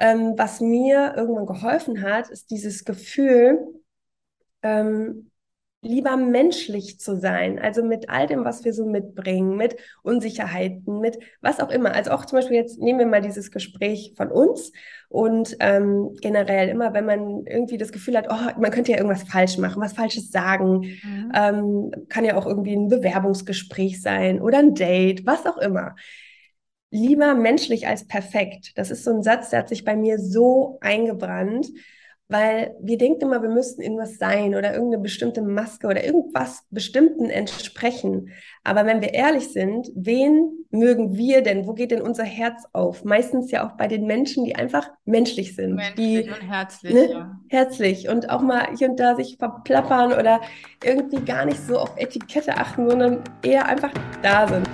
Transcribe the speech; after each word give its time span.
ähm, 0.00 0.34
was 0.36 0.60
mir 0.60 1.14
irgendwann 1.16 1.46
geholfen 1.46 2.02
hat, 2.02 2.30
ist 2.30 2.50
dieses 2.50 2.84
Gefühl, 2.84 3.58
ähm, 4.62 5.30
lieber 5.82 6.16
menschlich 6.16 7.00
zu 7.00 7.16
sein, 7.16 7.58
also 7.58 7.82
mit 7.82 8.10
all 8.10 8.26
dem, 8.26 8.44
was 8.44 8.64
wir 8.64 8.74
so 8.74 8.84
mitbringen, 8.84 9.56
mit 9.56 9.76
Unsicherheiten, 10.02 11.00
mit 11.00 11.18
was 11.40 11.58
auch 11.58 11.70
immer. 11.70 11.94
Also 11.94 12.10
auch 12.10 12.26
zum 12.26 12.38
Beispiel 12.38 12.56
jetzt 12.56 12.78
nehmen 12.80 12.98
wir 12.98 13.06
mal 13.06 13.22
dieses 13.22 13.50
Gespräch 13.50 14.12
von 14.14 14.30
uns 14.30 14.72
und 15.08 15.56
ähm, 15.60 16.16
generell 16.20 16.68
immer, 16.68 16.92
wenn 16.92 17.06
man 17.06 17.46
irgendwie 17.46 17.78
das 17.78 17.92
Gefühl 17.92 18.18
hat, 18.18 18.26
oh, 18.28 18.60
man 18.60 18.70
könnte 18.70 18.92
ja 18.92 18.98
irgendwas 18.98 19.22
falsch 19.22 19.56
machen, 19.56 19.80
was 19.80 19.94
Falsches 19.94 20.30
sagen, 20.30 20.80
mhm. 21.02 21.32
ähm, 21.34 21.90
kann 22.08 22.26
ja 22.26 22.36
auch 22.36 22.46
irgendwie 22.46 22.76
ein 22.76 22.88
Bewerbungsgespräch 22.88 24.02
sein 24.02 24.42
oder 24.42 24.58
ein 24.58 24.74
Date, 24.74 25.24
was 25.24 25.46
auch 25.46 25.58
immer. 25.58 25.94
Lieber 26.90 27.34
menschlich 27.34 27.86
als 27.86 28.06
perfekt. 28.06 28.72
Das 28.76 28.90
ist 28.90 29.04
so 29.04 29.12
ein 29.12 29.22
Satz, 29.22 29.50
der 29.50 29.60
hat 29.60 29.68
sich 29.68 29.84
bei 29.84 29.96
mir 29.96 30.18
so 30.18 30.78
eingebrannt 30.80 31.68
weil 32.30 32.76
wir 32.80 32.96
denken 32.96 33.22
immer, 33.22 33.42
wir 33.42 33.48
müssten 33.48 33.82
irgendwas 33.82 34.16
sein 34.16 34.54
oder 34.54 34.72
irgendeine 34.72 35.02
bestimmte 35.02 35.42
Maske 35.42 35.88
oder 35.88 36.04
irgendwas 36.04 36.62
Bestimmten 36.70 37.28
entsprechen. 37.28 38.30
Aber 38.62 38.86
wenn 38.86 39.00
wir 39.00 39.12
ehrlich 39.14 39.48
sind, 39.48 39.90
wen 39.96 40.64
mögen 40.70 41.16
wir 41.16 41.42
denn? 41.42 41.66
Wo 41.66 41.74
geht 41.74 41.90
denn 41.90 42.00
unser 42.00 42.22
Herz 42.22 42.62
auf? 42.72 43.02
Meistens 43.04 43.50
ja 43.50 43.66
auch 43.66 43.76
bei 43.76 43.88
den 43.88 44.06
Menschen, 44.06 44.44
die 44.44 44.54
einfach 44.54 44.90
menschlich 45.04 45.56
sind. 45.56 45.74
Menschlich 45.74 45.96
die, 45.96 46.30
und 46.30 46.48
herzlich. 46.48 46.94
Ne, 46.94 47.10
ja. 47.10 47.40
Herzlich 47.48 48.08
und 48.08 48.30
auch 48.30 48.42
mal 48.42 48.68
hier 48.78 48.90
und 48.90 49.00
da 49.00 49.16
sich 49.16 49.36
verplappern 49.36 50.12
oder 50.12 50.40
irgendwie 50.84 51.24
gar 51.24 51.44
nicht 51.44 51.58
so 51.58 51.78
auf 51.78 51.94
Etikette 51.96 52.56
achten, 52.56 52.88
sondern 52.88 53.24
eher 53.42 53.66
einfach 53.66 53.92
da 54.22 54.46
sind. 54.46 54.68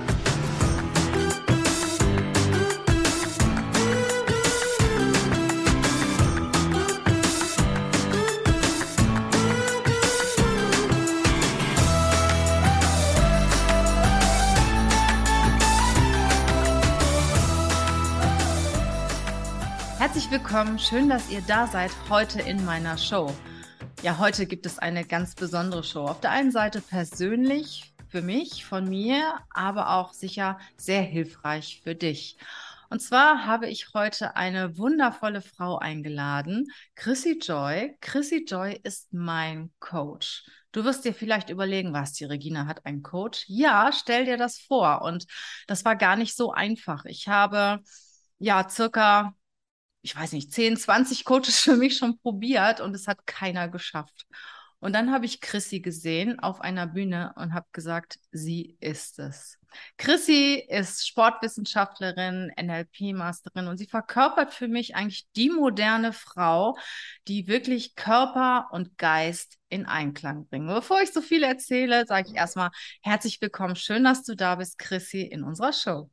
Willkommen, 20.56 20.78
schön, 20.78 21.10
dass 21.10 21.28
ihr 21.28 21.42
da 21.42 21.66
seid 21.66 21.90
heute 22.08 22.40
in 22.40 22.64
meiner 22.64 22.96
Show. 22.96 23.30
Ja, 24.02 24.16
heute 24.16 24.46
gibt 24.46 24.64
es 24.64 24.78
eine 24.78 25.04
ganz 25.04 25.34
besondere 25.34 25.84
Show. 25.84 26.06
Auf 26.06 26.20
der 26.20 26.30
einen 26.30 26.50
Seite 26.50 26.80
persönlich 26.80 27.92
für 28.08 28.22
mich, 28.22 28.64
von 28.64 28.88
mir, 28.88 29.38
aber 29.50 29.90
auch 29.90 30.14
sicher 30.14 30.58
sehr 30.78 31.02
hilfreich 31.02 31.82
für 31.84 31.94
dich. 31.94 32.38
Und 32.88 33.02
zwar 33.02 33.44
habe 33.44 33.68
ich 33.68 33.92
heute 33.92 34.34
eine 34.34 34.78
wundervolle 34.78 35.42
Frau 35.42 35.76
eingeladen, 35.76 36.68
Chrissy 36.94 37.38
Joy. 37.38 37.94
Chrissy 38.00 38.46
Joy 38.48 38.80
ist 38.82 39.12
mein 39.12 39.70
Coach. 39.78 40.42
Du 40.72 40.84
wirst 40.84 41.04
dir 41.04 41.12
vielleicht 41.12 41.50
überlegen, 41.50 41.92
was 41.92 42.14
die 42.14 42.24
Regina 42.24 42.64
hat 42.64 42.86
einen 42.86 43.02
Coach. 43.02 43.44
Ja, 43.46 43.90
stell 43.92 44.24
dir 44.24 44.38
das 44.38 44.56
vor. 44.56 45.02
Und 45.02 45.26
das 45.66 45.84
war 45.84 45.96
gar 45.96 46.16
nicht 46.16 46.34
so 46.34 46.50
einfach. 46.50 47.04
Ich 47.04 47.28
habe 47.28 47.80
ja 48.38 48.66
circa 48.70 49.34
ich 50.06 50.14
weiß 50.14 50.32
nicht, 50.32 50.52
10, 50.52 50.76
20 50.76 51.24
Coaches 51.24 51.58
für 51.58 51.76
mich 51.76 51.96
schon 51.98 52.18
probiert 52.20 52.80
und 52.80 52.94
es 52.94 53.08
hat 53.08 53.26
keiner 53.26 53.68
geschafft. 53.68 54.24
Und 54.78 54.92
dann 54.92 55.10
habe 55.10 55.26
ich 55.26 55.40
Chrissy 55.40 55.80
gesehen 55.80 56.38
auf 56.38 56.60
einer 56.60 56.86
Bühne 56.86 57.32
und 57.34 57.52
habe 57.54 57.66
gesagt, 57.72 58.20
sie 58.30 58.76
ist 58.78 59.18
es. 59.18 59.58
Chrissy 59.96 60.64
ist 60.68 61.08
Sportwissenschaftlerin, 61.08 62.52
NLP-Masterin 62.56 63.66
und 63.66 63.78
sie 63.78 63.88
verkörpert 63.88 64.54
für 64.54 64.68
mich 64.68 64.94
eigentlich 64.94 65.26
die 65.34 65.50
moderne 65.50 66.12
Frau, 66.12 66.76
die 67.26 67.48
wirklich 67.48 67.96
Körper 67.96 68.68
und 68.70 68.96
Geist 68.98 69.58
in 69.70 69.86
Einklang 69.86 70.46
bringen. 70.46 70.68
Bevor 70.68 71.02
ich 71.02 71.12
so 71.12 71.20
viel 71.20 71.42
erzähle, 71.42 72.06
sage 72.06 72.28
ich 72.28 72.36
erstmal 72.36 72.70
herzlich 73.02 73.40
willkommen. 73.40 73.74
Schön, 73.74 74.04
dass 74.04 74.22
du 74.22 74.36
da 74.36 74.54
bist, 74.54 74.78
Chrissy, 74.78 75.22
in 75.22 75.42
unserer 75.42 75.72
Show. 75.72 76.10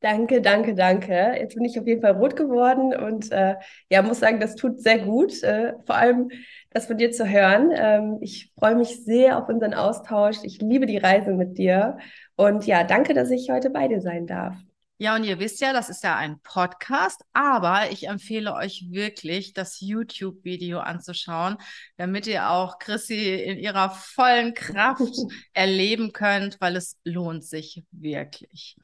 Danke, 0.00 0.40
danke, 0.40 0.74
danke. 0.74 1.34
Jetzt 1.38 1.54
bin 1.54 1.64
ich 1.64 1.78
auf 1.78 1.86
jeden 1.86 2.00
Fall 2.00 2.12
rot 2.12 2.34
geworden 2.34 2.94
und 2.94 3.30
äh, 3.32 3.56
ja, 3.90 4.00
muss 4.00 4.20
sagen, 4.20 4.40
das 4.40 4.56
tut 4.56 4.80
sehr 4.80 4.98
gut. 4.98 5.42
Äh, 5.42 5.74
vor 5.84 5.94
allem 5.94 6.30
das 6.70 6.86
von 6.86 6.96
dir 6.96 7.12
zu 7.12 7.28
hören. 7.28 7.70
Ähm, 7.74 8.18
ich 8.22 8.50
freue 8.58 8.76
mich 8.76 9.04
sehr 9.04 9.36
auf 9.36 9.48
unseren 9.48 9.74
Austausch. 9.74 10.38
Ich 10.42 10.60
liebe 10.62 10.86
die 10.86 10.96
Reise 10.96 11.32
mit 11.32 11.58
dir. 11.58 11.98
Und 12.36 12.66
ja, 12.66 12.84
danke, 12.84 13.12
dass 13.12 13.30
ich 13.30 13.50
heute 13.50 13.68
bei 13.68 13.88
dir 13.88 14.00
sein 14.00 14.26
darf. 14.26 14.56
Ja, 14.96 15.16
und 15.16 15.24
ihr 15.24 15.38
wisst 15.38 15.62
ja, 15.62 15.72
das 15.72 15.88
ist 15.88 16.04
ja 16.04 16.16
ein 16.16 16.40
Podcast, 16.42 17.22
aber 17.32 17.90
ich 17.90 18.06
empfehle 18.08 18.52
euch 18.52 18.86
wirklich, 18.90 19.54
das 19.54 19.80
YouTube-Video 19.80 20.78
anzuschauen, 20.78 21.56
damit 21.96 22.26
ihr 22.26 22.50
auch 22.50 22.78
Chrissy 22.78 23.34
in 23.34 23.58
ihrer 23.58 23.90
vollen 23.90 24.52
Kraft 24.52 25.00
erleben 25.54 26.12
könnt, 26.12 26.60
weil 26.60 26.76
es 26.76 26.98
lohnt 27.04 27.44
sich 27.44 27.82
wirklich. 27.92 28.76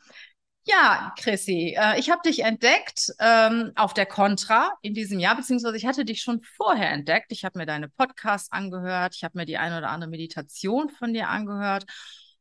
Ja, 0.69 1.15
Chrissy, 1.16 1.77
äh, 1.78 1.97
ich 1.99 2.10
habe 2.10 2.22
dich 2.25 2.41
entdeckt 2.43 3.12
ähm, 3.21 3.71
auf 3.77 3.94
der 3.94 4.04
Contra 4.04 4.72
in 4.82 4.94
diesem 4.94 5.21
Jahr, 5.21 5.37
beziehungsweise 5.37 5.77
ich 5.77 5.87
hatte 5.87 6.04
dich 6.04 6.22
schon 6.22 6.43
vorher 6.43 6.91
entdeckt. 6.91 7.31
Ich 7.31 7.44
habe 7.44 7.56
mir 7.60 7.66
deine 7.66 7.88
Podcasts 7.88 8.50
angehört, 8.50 9.15
ich 9.15 9.22
habe 9.22 9.38
mir 9.38 9.47
die 9.47 9.59
eine 9.59 9.78
oder 9.78 9.91
andere 9.91 10.10
Meditation 10.10 10.91
von 10.91 11.15
dir 11.15 11.28
angehört 11.28 11.84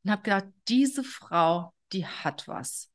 und 0.03 0.09
habe 0.09 0.23
gedacht, 0.23 0.45
diese 0.67 1.03
Frau 1.03 1.71
die 1.93 2.05
hat 2.05 2.47
was. 2.47 2.89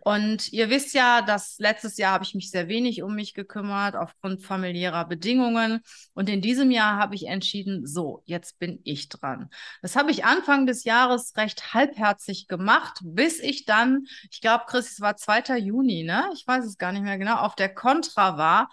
Und 0.00 0.52
ihr 0.52 0.68
wisst 0.68 0.92
ja, 0.92 1.22
dass 1.22 1.58
letztes 1.58 1.96
Jahr 1.96 2.12
habe 2.12 2.24
ich 2.24 2.34
mich 2.34 2.50
sehr 2.50 2.68
wenig 2.68 3.02
um 3.02 3.14
mich 3.14 3.32
gekümmert 3.32 3.96
aufgrund 3.96 4.42
familiärer 4.42 5.06
Bedingungen. 5.06 5.80
Und 6.12 6.28
in 6.28 6.42
diesem 6.42 6.70
Jahr 6.70 6.98
habe 6.98 7.14
ich 7.14 7.26
entschieden, 7.26 7.86
so, 7.86 8.22
jetzt 8.26 8.58
bin 8.58 8.80
ich 8.84 9.08
dran. 9.08 9.48
Das 9.80 9.96
habe 9.96 10.10
ich 10.10 10.24
Anfang 10.26 10.66
des 10.66 10.84
Jahres 10.84 11.34
recht 11.36 11.72
halbherzig 11.72 12.46
gemacht, 12.46 13.00
bis 13.02 13.40
ich 13.40 13.64
dann, 13.64 14.04
ich 14.30 14.42
glaube, 14.42 14.64
Chris, 14.66 14.92
es 14.92 15.00
war 15.00 15.16
2. 15.16 15.56
Juni, 15.56 16.04
ne? 16.04 16.28
Ich 16.34 16.46
weiß 16.46 16.66
es 16.66 16.76
gar 16.76 16.92
nicht 16.92 17.02
mehr 17.02 17.18
genau, 17.18 17.36
auf 17.36 17.54
der 17.54 17.74
Contra 17.74 18.36
war 18.36 18.68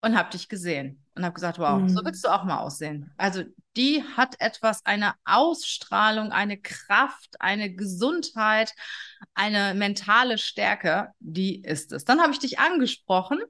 und 0.00 0.16
habe 0.16 0.30
dich 0.30 0.48
gesehen 0.48 1.04
und 1.14 1.24
habe 1.24 1.34
gesagt, 1.34 1.58
wow, 1.58 1.80
mhm. 1.80 1.88
so 1.90 2.02
willst 2.02 2.24
du 2.24 2.28
auch 2.28 2.44
mal 2.44 2.58
aussehen. 2.58 3.12
Also 3.18 3.44
die 3.76 4.02
hat 4.16 4.40
etwas, 4.40 4.84
eine 4.84 5.14
Ausstrahlung, 5.24 6.32
eine 6.32 6.58
Kraft, 6.58 7.36
eine 7.40 7.74
Gesundheit, 7.74 8.74
eine 9.34 9.74
mentale 9.74 10.38
Stärke, 10.38 11.08
die 11.20 11.62
ist 11.62 11.92
es. 11.92 12.04
Dann 12.04 12.20
habe 12.20 12.32
ich 12.32 12.38
dich 12.38 12.58
angesprochen. 12.58 13.40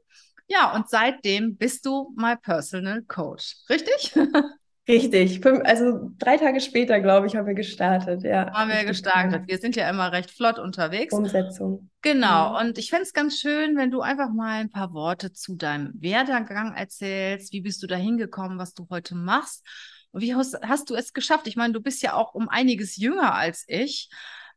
Ja, 0.49 0.75
und 0.75 0.88
seitdem 0.88 1.56
bist 1.56 1.87
du 1.87 2.12
my 2.16 2.37
personal 2.37 3.03
coach. 3.03 3.56
Richtig? 3.69 4.15
Richtig. 4.88 5.44
Also 5.65 6.11
drei 6.19 6.37
Tage 6.37 6.61
später, 6.61 7.00
glaube 7.00 7.28
ich, 7.28 7.37
haben 7.37 7.47
wir 7.47 7.55
gestartet. 7.55 8.25
Ja, 8.25 8.53
haben 8.53 8.71
wir 8.71 8.84
gestartet. 8.84 9.44
Wir 9.47 9.59
sind 9.59 9.77
ja 9.77 9.88
immer 9.88 10.11
recht 10.11 10.32
flott 10.32 10.59
unterwegs. 10.59 11.15
Umsetzung. 11.15 11.88
Genau. 12.03 12.50
Mhm. 12.50 12.56
Und 12.56 12.78
ich 12.78 12.91
fände 12.91 13.05
es 13.05 13.12
ganz 13.12 13.38
schön, 13.38 13.77
wenn 13.77 13.93
du 13.93 14.00
einfach 14.00 14.31
mal 14.32 14.61
ein 14.61 14.71
paar 14.71 14.93
Worte 14.93 15.32
zu 15.32 15.55
deinem 15.55 15.93
Werdegang 15.94 16.75
erzählst. 16.75 17.53
Wie 17.53 17.61
bist 17.61 17.81
du 17.84 17.87
da 17.87 17.94
hingekommen, 17.94 18.59
was 18.59 18.75
du 18.75 18.88
heute 18.91 19.15
machst? 19.15 19.65
Und 20.12 20.21
wie 20.21 20.34
hast, 20.34 20.59
hast 20.62 20.91
du 20.91 20.95
es 20.95 21.12
geschafft? 21.12 21.47
Ich 21.47 21.56
meine, 21.56 21.73
du 21.73 21.81
bist 21.81 22.03
ja 22.03 22.15
auch 22.15 22.34
um 22.34 22.49
einiges 22.49 22.97
jünger 22.97 23.34
als 23.34 23.65
ich 23.67 24.09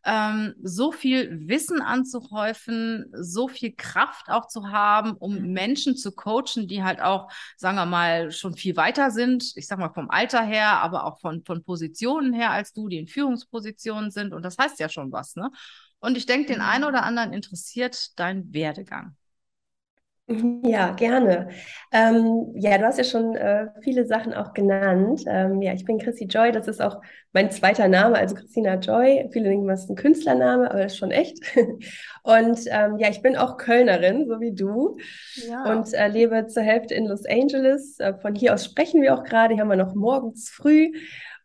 ähm, 0.05 0.53
so 0.61 0.91
viel 0.91 1.47
Wissen 1.49 1.81
anzuhäufen, 1.81 3.11
so 3.11 3.47
viel 3.47 3.73
Kraft 3.75 4.29
auch 4.29 4.47
zu 4.47 4.69
haben, 4.69 5.13
um. 5.13 5.35
Menschen 5.55 5.97
zu 5.97 6.11
coachen, 6.11 6.67
die 6.67 6.83
halt 6.83 7.01
auch, 7.01 7.31
sagen 7.57 7.77
wir 7.77 7.85
mal, 7.85 8.31
schon 8.31 8.55
viel 8.55 8.75
weiter 8.75 9.09
sind. 9.09 9.53
Ich 9.55 9.67
sag 9.67 9.79
mal 9.79 9.93
vom 9.93 10.09
Alter 10.09 10.43
her, 10.43 10.81
aber 10.81 11.05
auch 11.05 11.19
von, 11.19 11.43
von 11.43 11.63
Positionen 11.63 12.33
her 12.33 12.51
als 12.51 12.73
du, 12.73 12.87
die 12.87 12.97
in 12.97 13.07
Führungspositionen 13.07 14.11
sind. 14.11 14.33
Und 14.33 14.43
das 14.43 14.57
heißt 14.57 14.79
ja 14.79 14.89
schon 14.89 15.11
was, 15.11 15.35
ne? 15.35 15.49
Und 15.99 16.17
ich 16.17 16.27
denke, 16.27 16.53
den 16.53 16.61
einen 16.61 16.83
oder 16.83 17.03
anderen 17.03 17.33
interessiert 17.33 18.19
dein 18.19 18.53
Werdegang. 18.53 19.15
Ja, 20.27 20.91
gerne. 20.93 21.49
Ähm, 21.91 22.51
ja, 22.55 22.79
du 22.79 22.85
hast 22.85 22.97
ja 22.97 23.03
schon 23.03 23.35
äh, 23.35 23.67
viele 23.81 24.07
Sachen 24.07 24.33
auch 24.33 24.53
genannt. 24.53 25.23
Ähm, 25.27 25.61
ja, 25.61 25.73
ich 25.73 25.85
bin 25.85 25.99
Chrissy 25.99 26.25
Joy, 26.25 26.51
das 26.51 26.67
ist 26.67 26.81
auch 26.81 26.99
mein 27.31 27.51
zweiter 27.51 27.87
Name, 27.87 28.17
also 28.17 28.33
Christina 28.33 28.75
Joy. 28.75 29.29
Viele 29.31 29.49
denken, 29.49 29.67
das 29.67 29.83
ist 29.83 29.91
ein 29.91 29.95
Künstlername, 29.95 30.71
aber 30.71 30.81
das 30.81 30.93
ist 30.93 30.97
schon 30.97 31.11
echt. 31.11 31.37
Und 32.23 32.59
ähm, 32.71 32.97
ja, 32.97 33.09
ich 33.09 33.21
bin 33.21 33.35
auch 33.35 33.57
Kölnerin, 33.57 34.25
so 34.27 34.39
wie 34.39 34.55
du. 34.55 34.97
Ja. 35.47 35.71
Und 35.71 35.93
äh, 35.93 36.07
lebe 36.07 36.47
zur 36.47 36.63
Hälfte 36.63 36.95
in 36.95 37.05
Los 37.05 37.25
Angeles. 37.27 37.99
Äh, 37.99 38.15
von 38.15 38.33
hier 38.33 38.55
aus 38.55 38.65
sprechen 38.65 39.03
wir 39.03 39.13
auch 39.13 39.23
gerade. 39.23 39.53
Hier 39.53 39.61
haben 39.61 39.69
wir 39.69 39.75
noch 39.75 39.93
morgens 39.93 40.49
früh. 40.49 40.91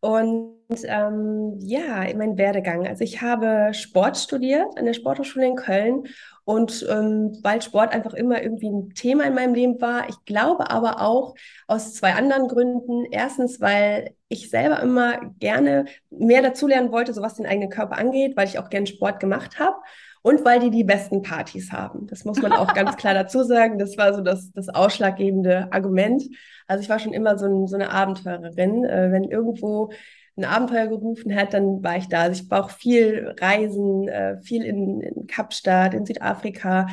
Und 0.00 0.55
ähm, 0.85 1.59
ja, 1.61 2.06
mein 2.17 2.38
Werdegang. 2.38 2.87
Also 2.87 3.05
ich 3.05 3.21
habe 3.21 3.75
Sport 3.75 4.17
studiert 4.17 4.79
an 4.79 4.87
der 4.87 4.94
Sporthochschule 4.94 5.47
in 5.47 5.56
Köln 5.56 6.05
und 6.50 6.85
ähm, 6.91 7.38
weil 7.44 7.62
Sport 7.62 7.93
einfach 7.93 8.12
immer 8.12 8.43
irgendwie 8.43 8.69
ein 8.69 8.91
Thema 8.91 9.23
in 9.25 9.35
meinem 9.35 9.55
Leben 9.55 9.81
war. 9.81 10.08
Ich 10.08 10.17
glaube 10.25 10.69
aber 10.69 11.00
auch 11.00 11.37
aus 11.69 11.94
zwei 11.94 12.14
anderen 12.14 12.49
Gründen. 12.49 13.05
Erstens, 13.12 13.61
weil 13.61 14.17
ich 14.26 14.50
selber 14.50 14.81
immer 14.81 15.20
gerne 15.38 15.85
mehr 16.11 16.43
dazulernen 16.43 16.91
wollte, 16.91 17.14
so 17.14 17.23
was 17.23 17.37
den 17.37 17.47
eigenen 17.47 17.70
Körper 17.70 17.99
angeht, 17.99 18.37
weil 18.37 18.49
ich 18.49 18.58
auch 18.58 18.69
gerne 18.69 18.88
Sport 18.88 19.20
gemacht 19.20 19.61
habe. 19.61 19.76
und 20.23 20.44
weil 20.44 20.58
die 20.61 20.70
die 20.70 20.85
besten 20.85 21.23
Partys 21.23 21.73
haben. 21.73 22.06
Das 22.08 22.25
muss 22.25 22.43
man 22.43 22.53
auch 22.53 22.75
ganz 22.75 22.96
klar 22.96 23.14
dazu 23.14 23.43
sagen. 23.44 23.79
Das 23.79 23.96
war 23.96 24.12
so 24.12 24.20
das, 24.20 24.50
das 24.53 24.69
ausschlaggebende 24.69 25.73
Argument. 25.73 26.23
Also 26.67 26.82
ich 26.82 26.88
war 26.91 26.99
schon 26.99 27.12
immer 27.12 27.38
so, 27.38 27.46
ein, 27.46 27.67
so 27.69 27.76
eine 27.76 27.91
Abenteurerin. 27.91 28.85
Äh, 28.85 29.12
wenn 29.12 29.25
irgendwo 29.25 29.93
ein 30.37 30.44
Abenteuer 30.44 30.87
gerufen 30.87 31.35
hat, 31.35 31.55
dann 31.55 31.82
war 31.82 31.97
ich 31.97 32.09
da. 32.09 32.23
Also 32.23 32.43
ich 32.43 32.50
war 32.50 32.69
viel 32.69 33.35
Reisen, 33.41 34.09
äh, 34.09 34.41
viel 34.41 34.65
in, 34.65 35.00
in 35.00 35.27
Kapstadt, 35.27 35.94
in 35.94 36.06
Südafrika. 36.06 36.88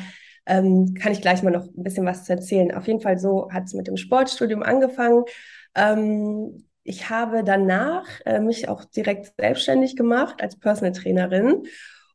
Ähm, 0.46 0.94
kann 0.94 1.12
ich 1.12 1.20
gleich 1.20 1.42
mal 1.42 1.50
noch 1.50 1.66
ein 1.66 1.82
bisschen 1.82 2.06
was 2.06 2.28
erzählen. 2.28 2.74
Auf 2.74 2.86
jeden 2.86 3.00
Fall 3.00 3.18
so 3.18 3.50
hat 3.52 3.64
es 3.64 3.74
mit 3.74 3.86
dem 3.86 3.96
Sportstudium 3.96 4.62
angefangen. 4.62 5.24
Ähm, 5.74 6.64
ich 6.82 7.10
habe 7.10 7.44
danach 7.44 8.06
äh, 8.24 8.40
mich 8.40 8.68
auch 8.68 8.84
direkt 8.84 9.34
selbstständig 9.38 9.94
gemacht 9.94 10.40
als 10.40 10.58
Personal 10.58 10.92
Trainerin. 10.92 11.64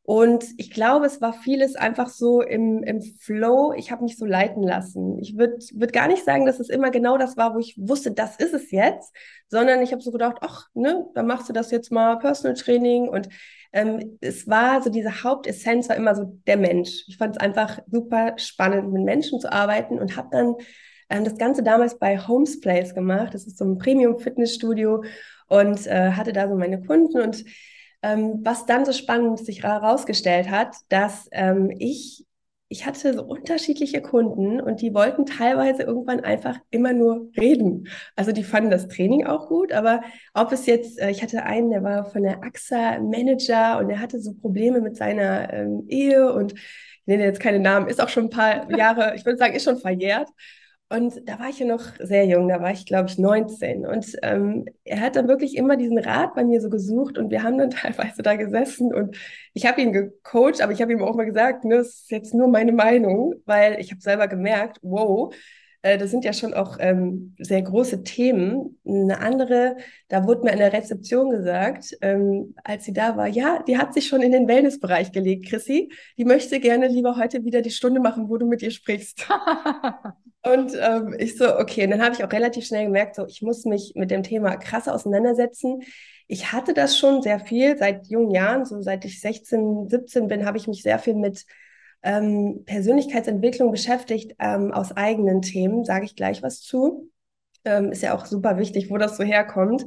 Und 0.06 0.44
ich 0.58 0.72
glaube, 0.72 1.06
es 1.06 1.22
war 1.22 1.32
vieles 1.32 1.78
einfach 1.78 2.10
so 2.10 2.42
im, 2.42 2.84
im 2.84 3.02
Flow. 3.02 3.74
Ich 3.78 3.90
habe 3.90 4.04
mich 4.04 4.18
so 4.18 4.26
leiten 4.26 4.62
lassen. 4.62 5.18
Ich 5.22 5.38
würde 5.38 5.56
würd 5.74 5.94
gar 5.94 6.10
nicht 6.10 6.26
sagen, 6.26 6.46
dass 6.46 6.60
es 6.60 6.68
immer 6.68 6.92
genau 6.92 7.18
das 7.18 7.38
war, 7.38 7.56
wo 7.56 7.60
ich 7.60 7.76
wusste, 7.78 8.12
das 8.12 8.36
ist 8.36 8.54
es 8.54 8.70
jetzt, 8.72 9.14
sondern 9.48 9.82
ich 9.82 9.94
habe 9.94 10.02
so 10.02 10.12
gedacht, 10.12 10.38
ach, 10.42 10.68
ne, 10.74 11.06
dann 11.16 11.26
machst 11.26 11.48
du 11.48 11.54
das 11.54 11.72
jetzt 11.72 11.90
mal 11.90 12.18
Personal 12.18 12.56
Training. 12.56 13.08
Und 13.08 13.30
ähm, 13.72 14.18
es 14.20 14.46
war 14.46 14.82
so 14.82 14.90
diese 14.90 15.24
Hauptessenz 15.24 15.88
war 15.88 15.96
immer 15.96 16.16
so 16.16 16.38
der 16.48 16.58
Mensch. 16.58 17.06
Ich 17.08 17.16
fand 17.18 17.38
es 17.38 17.42
einfach 17.42 17.80
super 17.90 18.34
spannend, 18.38 18.92
mit 18.92 19.04
Menschen 19.04 19.40
zu 19.40 19.54
arbeiten 19.54 20.00
und 20.00 20.18
habe 20.18 20.28
dann 20.32 20.56
ähm, 21.10 21.24
das 21.24 21.38
Ganze 21.38 21.64
damals 21.64 21.98
bei 21.98 22.20
Homes 22.20 22.60
Place 22.60 22.94
gemacht. 22.94 23.34
Das 23.34 23.48
ist 23.48 23.58
so 23.58 23.64
ein 23.64 23.78
Premium-Fitnessstudio 23.78 25.06
und 25.48 25.88
äh, 25.88 26.12
hatte 26.12 26.34
da 26.34 26.50
so 26.50 26.56
meine 26.56 26.82
Kunden 26.82 27.22
und 27.22 27.46
ähm, 28.04 28.42
was 28.44 28.66
dann 28.66 28.86
so 28.86 28.94
spannend 28.94 29.40
sich 29.40 29.64
herausgestellt 29.64 30.50
hat, 30.50 30.76
dass 30.90 31.28
ähm, 31.32 31.74
ich 31.80 32.26
ich 32.74 32.88
hatte 32.88 33.14
so 33.14 33.24
unterschiedliche 33.24 34.02
Kunden 34.02 34.60
und 34.60 34.82
die 34.82 34.96
wollten 34.96 35.28
teilweise 35.28 35.84
irgendwann 35.84 36.22
einfach 36.22 36.58
immer 36.72 36.92
nur 36.92 37.30
reden. 37.38 37.88
Also 38.16 38.32
die 38.32 38.44
fanden 38.44 38.72
das 38.72 38.88
Training 38.88 39.28
auch 39.28 39.48
gut, 39.48 39.72
aber 39.72 40.02
ob 40.34 40.52
es 40.52 40.66
jetzt, 40.66 41.00
äh, 41.00 41.12
ich 41.12 41.22
hatte 41.22 41.44
einen, 41.44 41.70
der 41.70 41.84
war 41.84 42.06
von 42.06 42.24
der 42.24 42.44
AXA 42.44 43.00
Manager 43.00 43.78
und 43.78 43.90
der 43.90 44.00
hatte 44.00 44.20
so 44.20 44.34
Probleme 44.34 44.82
mit 44.82 44.98
seiner 44.98 45.54
ähm, 45.54 45.86
Ehe 45.88 46.34
und 46.34 46.54
ich 46.54 46.62
nenne 47.06 47.26
jetzt 47.26 47.40
keine 47.40 47.60
Namen, 47.60 47.88
ist 47.90 48.02
auch 48.02 48.10
schon 48.10 48.26
ein 48.26 48.30
paar 48.32 48.72
Jahre, 48.76 49.14
ich 49.16 49.24
würde 49.24 49.38
sagen, 49.38 49.54
ist 49.54 49.66
schon 49.66 49.78
verjährt. 49.78 50.30
Und 50.94 51.28
da 51.28 51.40
war 51.40 51.50
ich 51.50 51.58
ja 51.58 51.66
noch 51.66 51.82
sehr 51.98 52.28
jung, 52.28 52.48
da 52.48 52.62
war 52.62 52.72
ich, 52.72 52.86
glaube 52.86 53.10
ich, 53.10 53.18
19. 53.18 53.88
Und 53.88 54.16
ähm, 54.22 54.66
er 54.84 55.02
hat 55.02 55.16
dann 55.16 55.28
wirklich 55.28 55.58
immer 55.58 55.76
diesen 55.76 55.98
Rat 55.98 56.36
bei 56.36 56.44
mir 56.44 56.62
so 56.62 56.70
gesucht 56.70 57.18
und 57.18 57.32
wir 57.32 57.42
haben 57.42 57.58
dann 57.58 57.70
teilweise 57.72 58.22
da 58.22 58.36
gesessen 58.36 58.94
und 58.94 59.18
ich 59.56 59.66
habe 59.66 59.82
ihn 59.82 59.92
gecoacht, 59.92 60.62
aber 60.62 60.72
ich 60.72 60.84
habe 60.84 60.92
ihm 60.92 61.02
auch 61.02 61.16
mal 61.16 61.26
gesagt, 61.26 61.66
ne, 61.66 61.78
das 61.78 61.88
ist 61.88 62.12
jetzt 62.12 62.36
nur 62.36 62.48
meine 62.48 62.74
Meinung, 62.74 63.34
weil 63.46 63.80
ich 63.80 63.90
habe 63.90 64.02
selber 64.02 64.28
gemerkt, 64.28 64.78
wow, 64.84 65.34
äh, 65.84 65.98
das 65.98 66.10
sind 66.10 66.26
ja 66.26 66.34
schon 66.34 66.54
auch 66.54 66.78
ähm, 66.80 67.36
sehr 67.38 67.62
große 67.62 68.04
Themen. 68.04 68.80
Eine 68.86 69.20
andere, 69.20 69.76
da 70.08 70.26
wurde 70.26 70.44
mir 70.44 70.54
in 70.54 70.60
der 70.60 70.74
Rezeption 70.74 71.30
gesagt, 71.30 71.96
ähm, 72.02 72.56
als 72.64 72.86
sie 72.86 72.94
da 72.94 73.16
war, 73.18 73.28
ja, 73.28 73.62
die 73.68 73.78
hat 73.78 73.94
sich 73.94 74.08
schon 74.08 74.22
in 74.22 74.32
den 74.32 74.48
Wellnessbereich 74.48 75.12
gelegt, 75.12 75.46
Chrissy. 75.48 75.92
Die 76.18 76.26
möchte 76.26 76.60
gerne 76.60 76.88
lieber 76.88 77.18
heute 77.18 77.44
wieder 77.44 77.62
die 77.62 77.70
Stunde 77.70 78.00
machen, 78.00 78.30
wo 78.30 78.38
du 78.38 78.48
mit 78.48 78.62
ihr 78.62 78.72
sprichst. 78.72 79.28
Und 80.46 80.74
ähm, 80.80 81.16
ich 81.20 81.38
so, 81.38 81.58
okay, 81.58 81.86
und 81.86 81.92
dann 81.92 82.02
habe 82.02 82.16
ich 82.16 82.24
auch 82.24 82.32
relativ 82.32 82.66
schnell 82.66 82.84
gemerkt, 82.84 83.16
so, 83.16 83.26
ich 83.26 83.42
muss 83.42 83.64
mich 83.64 83.94
mit 83.96 84.12
dem 84.12 84.24
Thema 84.24 84.58
krass 84.58 84.90
auseinandersetzen. 84.90 85.84
Ich 86.28 86.52
hatte 86.52 86.74
das 86.74 86.98
schon 86.98 87.22
sehr 87.22 87.40
viel 87.40 87.78
seit 87.78 88.08
jungen 88.08 88.32
Jahren, 88.32 88.66
so 88.66 88.82
seit 88.82 89.06
ich 89.06 89.22
16, 89.22 89.88
17 89.88 90.28
bin, 90.28 90.46
habe 90.46 90.58
ich 90.58 90.68
mich 90.68 90.84
sehr 90.84 91.00
viel 91.00 91.16
mit 91.16 91.46
ähm, 92.04 92.64
Persönlichkeitsentwicklung 92.66 93.72
beschäftigt 93.72 94.36
ähm, 94.40 94.72
aus 94.72 94.92
eigenen 94.92 95.42
Themen, 95.42 95.86
sage 95.86 96.06
ich 96.06 96.16
gleich 96.16 96.44
was 96.44 96.62
zu. 96.62 97.10
Ähm, 97.66 97.92
ist 97.92 98.04
ja 98.04 98.16
auch 98.16 98.26
super 98.26 98.58
wichtig, 98.58 98.90
wo 98.90 98.98
das 98.98 99.18
so 99.18 99.24
herkommt. 99.24 99.86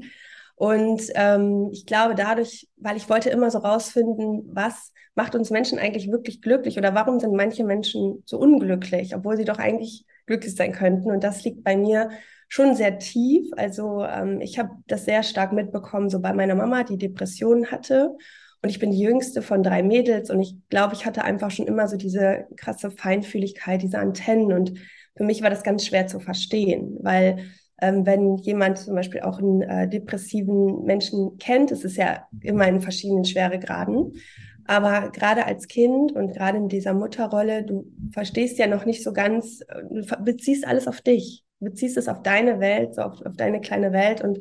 Und 0.55 1.03
ähm, 1.15 1.69
ich 1.73 1.85
glaube 1.85 2.15
dadurch, 2.15 2.69
weil 2.77 2.97
ich 2.97 3.09
wollte 3.11 3.29
immer 3.29 3.51
so 3.51 3.59
rausfinden, 3.59 4.49
was 4.53 4.93
macht 5.15 5.35
uns 5.35 5.51
Menschen 5.51 5.79
eigentlich 5.79 6.11
wirklich 6.11 6.41
glücklich 6.41 6.79
oder 6.79 6.95
warum 6.95 7.21
sind 7.21 7.35
manche 7.35 7.65
Menschen 7.65 8.23
so 8.25 8.39
unglücklich, 8.39 9.15
obwohl 9.15 9.37
sie 9.37 9.45
doch 9.45 9.59
eigentlich 9.59 10.07
glücklich 10.27 10.55
sein 10.55 10.73
könnten. 10.73 11.11
Und 11.11 11.23
das 11.23 11.45
liegt 11.45 11.63
bei 11.63 11.77
mir 11.77 12.11
schon 12.49 12.75
sehr 12.75 12.99
tief. 12.99 13.51
Also 13.57 14.05
ähm, 14.05 14.41
ich 14.41 14.59
habe 14.59 14.71
das 14.87 15.05
sehr 15.05 15.23
stark 15.23 15.53
mitbekommen, 15.53 16.09
so 16.09 16.21
bei 16.21 16.33
meiner 16.33 16.55
Mama, 16.55 16.85
die 16.85 16.99
Depressionen 16.99 17.71
hatte. 17.71 18.17
Und 18.67 18.71
ich 18.71 18.81
bin 18.81 18.91
die 18.91 18.99
jüngste 18.99 19.43
von 19.43 19.63
drei 19.63 19.85
Mädels 19.85 20.29
und 20.29 20.41
ich 20.41 20.57
glaube, 20.71 20.95
ich 20.95 21.07
hatte 21.07 21.23
einfach 21.23 21.53
schon 21.53 21.69
immer 21.69 21.87
so 21.87 21.97
diese 21.97 22.49
krasse 22.57 22.91
Feinfühligkeit, 22.91 23.81
diese 23.81 24.01
Antennen. 24.01 24.53
Und 24.53 24.73
für 25.17 25.23
mich 25.23 25.41
war 25.41 25.51
das 25.51 25.63
ganz 25.63 25.87
schwer 25.87 26.09
zu 26.09 26.19
verstehen, 26.19 26.99
weil 27.01 27.45
ähm, 27.81 28.05
wenn 28.05 28.39
jemand 28.39 28.79
zum 28.79 28.97
Beispiel 28.97 29.21
auch 29.21 29.39
einen 29.39 29.63
äh, 29.63 29.89
depressiven 29.89 30.83
Menschen 30.83 31.39
kennt, 31.39 31.71
es 31.71 31.85
ist 31.85 31.97
ja 31.97 32.27
immer 32.41 32.67
in 32.67 32.81
verschiedenen 32.81 33.25
Schweregraden. 33.25 34.15
Aber 34.67 35.13
gerade 35.13 35.47
als 35.47 35.69
Kind 35.69 36.11
und 36.11 36.33
gerade 36.33 36.59
in 36.59 36.69
dieser 36.69 36.93
Mutterrolle, 36.93 37.63
du 37.63 37.87
verstehst 38.11 38.59
ja 38.59 38.67
noch 38.67 38.85
nicht 38.85 39.05
so 39.05 39.13
ganz, 39.13 39.61
du 39.61 40.03
beziehst 40.25 40.67
alles 40.67 40.89
auf 40.89 41.01
dich, 41.03 41.45
beziehst 41.61 41.97
es 41.97 42.09
auf 42.09 42.25
deine 42.25 42.59
Welt, 42.59 42.97
so 42.97 43.03
auf, 43.03 43.25
auf 43.25 43.37
deine 43.37 43.61
kleine 43.61 43.93
Welt. 43.93 44.25
Und 44.25 44.41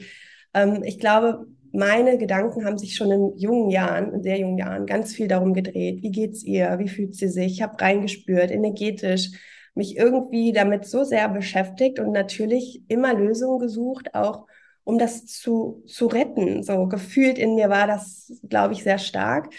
ähm, 0.56 0.82
ich 0.84 0.98
glaube, 0.98 1.46
meine 1.76 2.18
Gedanken 2.18 2.66
haben 2.66 2.78
sich 2.78 2.96
schon 2.96 3.12
in 3.12 3.38
jungen 3.38 3.70
Jahren, 3.70 4.14
in 4.14 4.24
sehr 4.24 4.40
jungen 4.40 4.58
Jahren, 4.58 4.86
ganz 4.86 5.14
viel 5.14 5.28
darum 5.28 5.54
gedreht. 5.54 6.02
Wie 6.02 6.12
geht's 6.12 6.44
ihr? 6.44 6.78
Wie 6.80 6.88
fühlt 6.88 7.16
sie 7.16 7.28
sich? 7.28 7.54
Ich 7.54 7.62
habe 7.62 7.80
reingespürt, 7.80 8.52
energetisch, 8.52 9.32
mich 9.76 9.98
irgendwie 9.98 10.54
damit 10.54 10.86
so 10.86 11.04
sehr 11.04 11.28
beschäftigt 11.30 12.00
und 12.00 12.12
natürlich 12.12 12.82
immer 12.88 13.14
Lösungen 13.14 13.60
gesucht, 13.60 14.16
auch 14.16 14.48
um 14.84 14.98
das 14.98 15.26
zu, 15.26 15.84
zu 15.88 16.08
retten. 16.08 16.64
So 16.64 16.88
gefühlt 16.88 17.38
in 17.38 17.56
mir 17.56 17.70
war 17.70 17.88
das, 17.88 18.32
glaube 18.48 18.74
ich, 18.74 18.84
sehr 18.84 19.00
stark. 19.00 19.50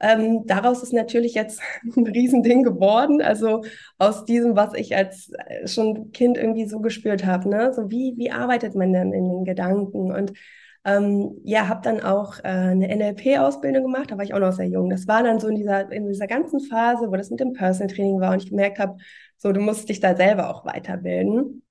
Ähm, 0.00 0.46
daraus 0.46 0.82
ist 0.82 0.92
natürlich 0.92 1.34
jetzt 1.34 1.60
ein 1.96 2.06
Riesending 2.06 2.62
geworden. 2.62 3.20
Also 3.20 3.64
aus 3.98 4.24
diesem, 4.24 4.54
was 4.56 4.74
ich 4.74 4.94
als 4.96 5.32
äh, 5.32 5.66
schon 5.66 6.12
Kind 6.12 6.38
irgendwie 6.38 6.66
so 6.66 6.80
gespürt 6.80 7.24
habe. 7.26 7.48
Ne? 7.48 7.72
So 7.74 7.90
wie, 7.90 8.14
wie 8.16 8.30
arbeitet 8.30 8.74
man 8.74 8.92
denn 8.92 9.12
in 9.12 9.28
den 9.28 9.44
Gedanken? 9.44 10.12
Und 10.12 10.32
ähm, 10.88 11.40
ja, 11.44 11.68
habe 11.68 11.82
dann 11.82 12.00
auch 12.00 12.38
äh, 12.38 12.48
eine 12.48 12.88
NLP-Ausbildung 12.88 13.82
gemacht, 13.82 14.10
da 14.10 14.16
war 14.16 14.24
ich 14.24 14.32
auch 14.32 14.38
noch 14.38 14.52
sehr 14.52 14.66
jung. 14.68 14.88
Das 14.88 15.06
war 15.06 15.22
dann 15.22 15.38
so 15.38 15.48
in 15.48 15.56
dieser, 15.56 15.92
in 15.92 16.06
dieser 16.06 16.26
ganzen 16.26 16.60
Phase, 16.60 17.10
wo 17.10 17.16
das 17.16 17.30
mit 17.30 17.40
dem 17.40 17.52
Personal 17.52 17.94
Training 17.94 18.20
war 18.20 18.32
und 18.32 18.42
ich 18.42 18.50
gemerkt 18.50 18.78
habe, 18.78 18.96
so, 19.36 19.52
du 19.52 19.60
musst 19.60 19.88
dich 19.88 20.00
da 20.00 20.16
selber 20.16 20.48
auch 20.50 20.64
weiterbilden. 20.64 21.62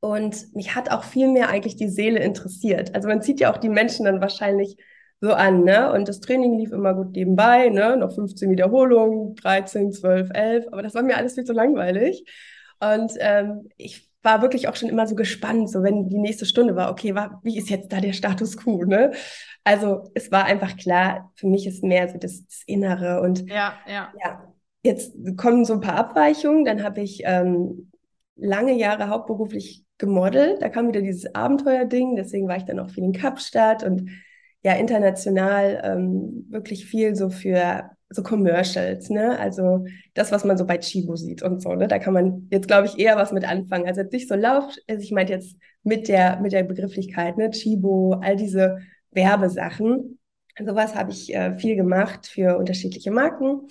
Und 0.00 0.54
mich 0.54 0.74
hat 0.74 0.90
auch 0.90 1.02
viel 1.04 1.28
mehr 1.28 1.48
eigentlich 1.50 1.76
die 1.76 1.88
Seele 1.88 2.20
interessiert. 2.20 2.94
Also 2.94 3.08
man 3.08 3.22
sieht 3.22 3.40
ja 3.40 3.52
auch 3.52 3.58
die 3.58 3.68
Menschen 3.68 4.06
dann 4.06 4.20
wahrscheinlich 4.20 4.76
so 5.20 5.32
an, 5.34 5.64
ne? 5.64 5.92
Und 5.92 6.08
das 6.08 6.20
Training 6.20 6.56
lief 6.58 6.72
immer 6.72 6.94
gut 6.94 7.12
nebenbei, 7.12 7.68
ne? 7.68 7.96
Noch 7.96 8.14
15 8.14 8.50
Wiederholungen, 8.50 9.34
13, 9.34 9.92
12, 9.92 10.30
11, 10.32 10.66
aber 10.72 10.82
das 10.82 10.94
war 10.94 11.02
mir 11.02 11.16
alles 11.16 11.34
viel 11.34 11.44
zu 11.44 11.52
langweilig. 11.52 12.24
Und 12.80 13.12
ähm, 13.18 13.68
ich 13.76 14.09
war 14.22 14.42
wirklich 14.42 14.68
auch 14.68 14.76
schon 14.76 14.88
immer 14.88 15.06
so 15.06 15.14
gespannt, 15.14 15.70
so 15.70 15.82
wenn 15.82 16.08
die 16.08 16.18
nächste 16.18 16.44
Stunde 16.44 16.76
war, 16.76 16.90
okay, 16.90 17.14
war, 17.14 17.40
wie 17.42 17.56
ist 17.56 17.70
jetzt 17.70 17.92
da 17.92 18.00
der 18.00 18.12
Status 18.12 18.56
quo, 18.56 18.84
ne? 18.84 19.12
Also 19.64 20.10
es 20.14 20.30
war 20.30 20.44
einfach 20.44 20.76
klar, 20.76 21.32
für 21.36 21.46
mich 21.46 21.66
ist 21.66 21.82
mehr 21.82 22.08
so 22.08 22.18
das, 22.18 22.44
das 22.46 22.62
Innere 22.66 23.20
und 23.20 23.48
ja, 23.48 23.74
ja. 23.86 24.12
ja, 24.22 24.54
jetzt 24.82 25.14
kommen 25.36 25.64
so 25.64 25.74
ein 25.74 25.80
paar 25.80 25.96
Abweichungen, 25.96 26.64
dann 26.64 26.82
habe 26.82 27.00
ich 27.00 27.22
ähm, 27.24 27.90
lange 28.36 28.72
Jahre 28.74 29.08
hauptberuflich 29.08 29.84
gemodelt, 29.98 30.62
da 30.62 30.68
kam 30.68 30.88
wieder 30.88 31.02
dieses 31.02 31.34
Abenteuerding, 31.34 32.16
deswegen 32.16 32.48
war 32.48 32.56
ich 32.56 32.64
dann 32.64 32.78
auch 32.80 32.90
viel 32.90 33.04
in 33.04 33.12
Kapstadt 33.12 33.84
und 33.84 34.10
ja 34.62 34.74
international 34.74 35.80
ähm, 35.84 36.46
wirklich 36.50 36.86
viel 36.86 37.14
so 37.16 37.30
für 37.30 37.90
so 38.10 38.22
Commercials, 38.22 39.08
ne? 39.08 39.38
Also 39.38 39.86
das, 40.14 40.32
was 40.32 40.44
man 40.44 40.58
so 40.58 40.66
bei 40.66 40.78
Chibo 40.78 41.16
sieht 41.16 41.42
und 41.42 41.62
so, 41.62 41.74
ne? 41.74 41.88
Da 41.88 41.98
kann 41.98 42.12
man 42.12 42.48
jetzt, 42.50 42.66
glaube 42.66 42.86
ich, 42.86 42.98
eher 42.98 43.16
was 43.16 43.32
mit 43.32 43.48
anfangen. 43.48 43.86
Also 43.86 44.00
jetzt 44.02 44.12
nicht 44.12 44.28
so 44.28 44.34
lauf, 44.34 44.64
also 44.88 45.02
ich 45.02 45.12
meine 45.12 45.30
jetzt 45.30 45.56
mit 45.82 46.08
der, 46.08 46.40
mit 46.40 46.52
der 46.52 46.64
Begrifflichkeit, 46.64 47.38
ne? 47.38 47.50
Chibo, 47.50 48.14
all 48.22 48.36
diese 48.36 48.78
Werbesachen. 49.12 50.18
Sowas 50.58 50.94
habe 50.94 51.12
ich 51.12 51.34
äh, 51.34 51.56
viel 51.56 51.76
gemacht 51.76 52.26
für 52.26 52.58
unterschiedliche 52.58 53.10
Marken. 53.10 53.68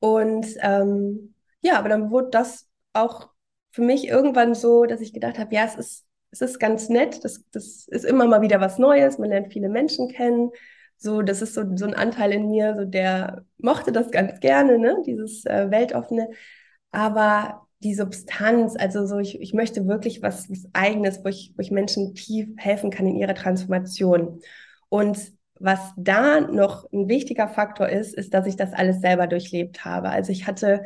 Und 0.00 0.46
ähm, 0.60 1.34
ja, 1.62 1.78
aber 1.78 1.88
dann 1.88 2.10
wurde 2.10 2.28
das 2.30 2.68
auch 2.92 3.30
für 3.70 3.82
mich 3.82 4.08
irgendwann 4.08 4.54
so, 4.54 4.84
dass 4.84 5.00
ich 5.00 5.12
gedacht 5.12 5.38
habe, 5.38 5.54
ja, 5.54 5.64
es 5.64 5.76
ist 5.76 6.06
es 6.30 6.40
ist 6.40 6.58
ganz 6.58 6.88
nett, 6.88 7.24
das, 7.24 7.44
das 7.52 7.86
ist 7.88 8.04
immer 8.04 8.26
mal 8.26 8.42
wieder 8.42 8.60
was 8.60 8.78
Neues, 8.78 9.18
man 9.18 9.30
lernt 9.30 9.52
viele 9.52 9.68
Menschen 9.68 10.08
kennen. 10.08 10.50
So, 10.98 11.22
das 11.22 11.42
ist 11.42 11.54
so, 11.54 11.64
so 11.76 11.84
ein 11.86 11.94
Anteil 11.94 12.32
in 12.32 12.48
mir, 12.48 12.74
so 12.78 12.84
der 12.84 13.44
mochte 13.58 13.92
das 13.92 14.10
ganz 14.10 14.40
gerne, 14.40 14.78
ne? 14.78 15.02
dieses 15.06 15.44
äh, 15.44 15.70
Weltoffene. 15.70 16.28
Aber 16.90 17.66
die 17.80 17.94
Substanz, 17.94 18.74
also 18.76 19.06
so, 19.06 19.18
ich, 19.18 19.40
ich 19.40 19.52
möchte 19.52 19.86
wirklich 19.86 20.22
was, 20.22 20.50
was 20.50 20.66
Eigenes, 20.72 21.22
wo 21.24 21.28
ich, 21.28 21.52
wo 21.56 21.60
ich 21.60 21.70
Menschen 21.70 22.14
tief 22.14 22.48
helfen 22.56 22.90
kann 22.90 23.06
in 23.06 23.16
ihrer 23.16 23.34
Transformation. 23.34 24.40
Und 24.88 25.18
was 25.58 25.80
da 25.96 26.40
noch 26.40 26.90
ein 26.92 27.08
wichtiger 27.08 27.48
Faktor 27.48 27.88
ist, 27.88 28.14
ist, 28.14 28.34
dass 28.34 28.46
ich 28.46 28.56
das 28.56 28.72
alles 28.72 29.00
selber 29.00 29.26
durchlebt 29.26 29.84
habe. 29.84 30.10
Also 30.10 30.32
ich 30.32 30.46
hatte 30.46 30.84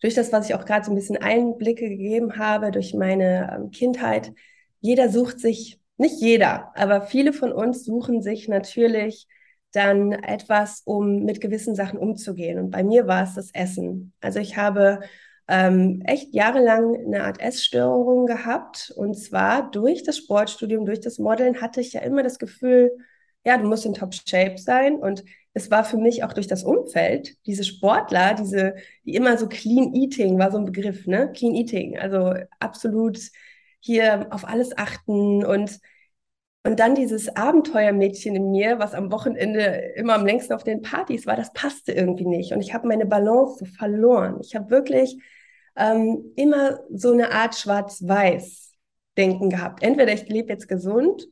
durch 0.00 0.14
das, 0.14 0.32
was 0.32 0.48
ich 0.48 0.54
auch 0.54 0.64
gerade 0.64 0.84
so 0.84 0.92
ein 0.92 0.96
bisschen 0.96 1.16
Einblicke 1.18 1.88
gegeben 1.88 2.38
habe, 2.38 2.70
durch 2.70 2.94
meine 2.94 3.52
ähm, 3.54 3.70
Kindheit, 3.70 4.32
jeder 4.80 5.08
sucht 5.10 5.40
sich, 5.40 5.78
nicht 5.98 6.20
jeder, 6.20 6.72
aber 6.74 7.02
viele 7.02 7.32
von 7.32 7.52
uns 7.52 7.84
suchen 7.84 8.22
sich 8.22 8.48
natürlich 8.48 9.26
dann 9.72 10.12
etwas, 10.12 10.82
um 10.84 11.24
mit 11.24 11.40
gewissen 11.40 11.74
Sachen 11.74 11.98
umzugehen. 11.98 12.58
Und 12.58 12.70
bei 12.70 12.82
mir 12.82 13.06
war 13.06 13.22
es 13.22 13.34
das 13.34 13.50
Essen. 13.52 14.12
Also 14.20 14.38
ich 14.40 14.56
habe 14.56 15.00
ähm, 15.48 16.02
echt 16.06 16.34
jahrelang 16.34 16.96
eine 16.96 17.24
Art 17.24 17.40
Essstörung 17.40 18.26
gehabt. 18.26 18.92
Und 18.96 19.14
zwar 19.14 19.70
durch 19.70 20.02
das 20.02 20.16
Sportstudium, 20.18 20.86
durch 20.86 21.00
das 21.00 21.18
Modeln 21.18 21.60
hatte 21.60 21.80
ich 21.80 21.92
ja 21.92 22.00
immer 22.02 22.22
das 22.22 22.38
Gefühl, 22.38 22.90
ja, 23.44 23.56
du 23.56 23.66
musst 23.66 23.86
in 23.86 23.94
Top-Shape 23.94 24.58
sein. 24.58 24.96
Und 24.96 25.24
es 25.52 25.70
war 25.70 25.84
für 25.84 25.96
mich 25.96 26.22
auch 26.24 26.32
durch 26.32 26.46
das 26.46 26.62
Umfeld, 26.62 27.36
diese 27.46 27.64
Sportler, 27.64 28.34
diese, 28.34 28.74
die 29.04 29.14
immer 29.14 29.36
so 29.36 29.48
Clean 29.48 29.94
Eating 29.94 30.38
war 30.38 30.52
so 30.52 30.58
ein 30.58 30.66
Begriff, 30.66 31.06
ne? 31.06 31.32
Clean 31.32 31.54
Eating, 31.54 31.98
also 31.98 32.34
absolut 32.60 33.18
hier 33.80 34.26
auf 34.30 34.46
alles 34.46 34.76
achten 34.76 35.44
und 35.44 35.80
und 36.62 36.78
dann 36.78 36.94
dieses 36.94 37.34
Abenteuermädchen 37.34 38.36
in 38.36 38.50
mir, 38.50 38.78
was 38.78 38.92
am 38.92 39.10
Wochenende 39.10 39.92
immer 39.96 40.14
am 40.14 40.26
längsten 40.26 40.52
auf 40.52 40.62
den 40.62 40.82
Partys 40.82 41.26
war, 41.26 41.36
das 41.36 41.52
passte 41.54 41.92
irgendwie 41.92 42.26
nicht. 42.26 42.52
Und 42.52 42.60
ich 42.60 42.74
habe 42.74 42.86
meine 42.86 43.06
Balance 43.06 43.60
so 43.60 43.64
verloren. 43.64 44.38
Ich 44.42 44.54
habe 44.54 44.70
wirklich 44.70 45.16
ähm, 45.76 46.32
immer 46.36 46.80
so 46.92 47.12
eine 47.12 47.32
Art 47.32 47.54
Schwarz-Weiß-Denken 47.54 49.48
gehabt. 49.48 49.82
Entweder 49.82 50.12
ich 50.12 50.28
lebe 50.28 50.52
jetzt 50.52 50.68
gesund 50.68 51.28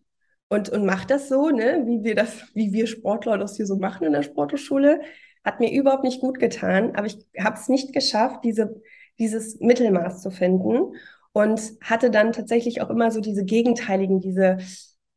und, 0.48 0.70
und 0.70 0.86
mache 0.86 1.06
das 1.06 1.28
so, 1.28 1.50
ne, 1.50 1.82
wie 1.84 2.04
wir 2.04 2.14
das, 2.14 2.44
wie 2.54 2.72
wir 2.72 2.86
Sportler 2.86 3.36
das 3.36 3.56
hier 3.56 3.66
so 3.66 3.76
machen 3.76 4.06
in 4.06 4.14
der 4.14 4.22
Sporthochschule, 4.22 5.02
hat 5.44 5.60
mir 5.60 5.70
überhaupt 5.70 6.04
nicht 6.04 6.20
gut 6.20 6.38
getan, 6.38 6.96
aber 6.96 7.06
ich 7.06 7.18
habe 7.38 7.56
es 7.56 7.68
nicht 7.68 7.92
geschafft, 7.92 8.44
diese, 8.44 8.80
dieses 9.18 9.60
Mittelmaß 9.60 10.22
zu 10.22 10.30
finden 10.30 10.94
und 11.32 11.60
hatte 11.82 12.10
dann 12.10 12.32
tatsächlich 12.32 12.80
auch 12.80 12.90
immer 12.90 13.10
so 13.10 13.20
diese 13.20 13.44
gegenteiligen, 13.44 14.20
diese, 14.20 14.58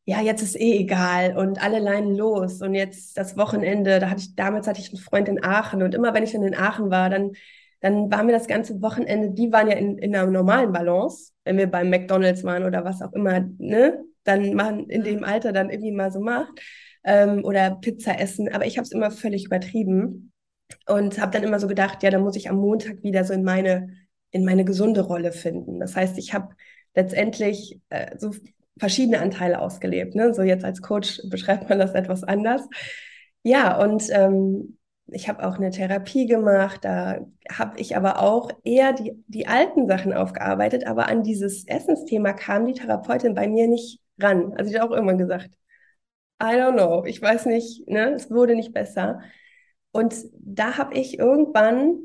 ja, 0.04 0.20
jetzt 0.20 0.42
ist 0.42 0.58
eh 0.58 0.78
egal 0.78 1.36
und 1.36 1.62
alle 1.62 1.78
leinen 1.78 2.16
los 2.16 2.60
und 2.60 2.74
jetzt 2.74 3.16
das 3.16 3.36
Wochenende, 3.36 4.00
da 4.00 4.10
hatte 4.10 4.20
ich, 4.20 4.34
damals 4.34 4.66
hatte 4.66 4.80
ich 4.80 4.88
einen 4.90 5.02
Freund 5.02 5.28
in 5.28 5.44
Aachen 5.44 5.82
und 5.82 5.94
immer 5.94 6.12
wenn 6.12 6.24
ich 6.24 6.32
dann 6.32 6.42
in 6.42 6.56
Aachen 6.56 6.90
war, 6.90 7.08
dann, 7.08 7.32
dann 7.80 8.10
waren 8.10 8.26
wir 8.26 8.34
das 8.34 8.48
ganze 8.48 8.82
Wochenende, 8.82 9.30
die 9.30 9.52
waren 9.52 9.68
ja 9.68 9.76
in, 9.76 9.98
in 9.98 10.14
einer 10.14 10.30
normalen 10.30 10.72
Balance, 10.72 11.32
wenn 11.44 11.56
wir 11.56 11.68
beim 11.70 11.90
McDonalds 11.90 12.42
waren 12.44 12.64
oder 12.64 12.84
was 12.84 13.00
auch 13.02 13.12
immer, 13.12 13.40
ne, 13.58 14.04
dann 14.24 14.54
man 14.54 14.88
in 14.88 15.04
dem 15.04 15.24
Alter 15.24 15.52
dann 15.52 15.70
irgendwie 15.70 15.92
mal 15.92 16.10
so 16.12 16.20
macht 16.20 16.60
ähm, 17.04 17.44
oder 17.44 17.76
Pizza 17.80 18.18
essen. 18.20 18.52
Aber 18.52 18.66
ich 18.66 18.78
habe 18.78 18.84
es 18.84 18.92
immer 18.92 19.10
völlig 19.10 19.46
übertrieben 19.46 20.32
und 20.86 21.20
habe 21.20 21.32
dann 21.32 21.42
immer 21.42 21.58
so 21.58 21.66
gedacht, 21.66 22.02
ja, 22.02 22.10
dann 22.10 22.22
muss 22.22 22.36
ich 22.36 22.48
am 22.48 22.56
Montag 22.56 23.02
wieder 23.02 23.24
so 23.24 23.32
in 23.34 23.42
meine 23.44 23.88
in 24.32 24.44
meine 24.44 24.64
gesunde 24.64 25.02
Rolle 25.02 25.30
finden. 25.30 25.78
Das 25.78 25.94
heißt, 25.94 26.18
ich 26.18 26.34
habe 26.34 26.54
letztendlich 26.94 27.80
äh, 27.90 28.16
so 28.18 28.32
verschiedene 28.78 29.20
Anteile 29.20 29.60
ausgelebt. 29.60 30.14
Ne? 30.14 30.34
So 30.34 30.42
jetzt 30.42 30.64
als 30.64 30.82
Coach 30.82 31.20
beschreibt 31.28 31.68
man 31.68 31.78
das 31.78 31.94
etwas 31.94 32.24
anders. 32.24 32.62
Ja, 33.42 33.82
und 33.82 34.04
ähm, 34.10 34.78
ich 35.06 35.28
habe 35.28 35.46
auch 35.46 35.56
eine 35.56 35.70
Therapie 35.70 36.26
gemacht. 36.26 36.84
Da 36.84 37.20
habe 37.50 37.78
ich 37.80 37.96
aber 37.96 38.20
auch 38.22 38.50
eher 38.64 38.92
die, 38.92 39.12
die 39.26 39.46
alten 39.46 39.86
Sachen 39.88 40.12
aufgearbeitet. 40.12 40.86
Aber 40.86 41.08
an 41.08 41.22
dieses 41.22 41.66
Essensthema 41.66 42.32
kam 42.32 42.66
die 42.66 42.74
Therapeutin 42.74 43.34
bei 43.34 43.48
mir 43.48 43.68
nicht 43.68 44.00
ran. 44.18 44.54
Also 44.56 44.70
sie 44.70 44.78
hat 44.78 44.88
auch 44.88 44.92
irgendwann 44.92 45.18
gesagt, 45.18 45.50
I 46.42 46.56
don't 46.56 46.74
know, 46.74 47.04
ich 47.04 47.22
weiß 47.22 47.46
nicht, 47.46 47.86
ne, 47.88 48.14
es 48.14 48.30
wurde 48.30 48.56
nicht 48.56 48.72
besser. 48.72 49.20
Und 49.92 50.14
da 50.40 50.76
habe 50.78 50.94
ich 50.94 51.18
irgendwann, 51.18 51.98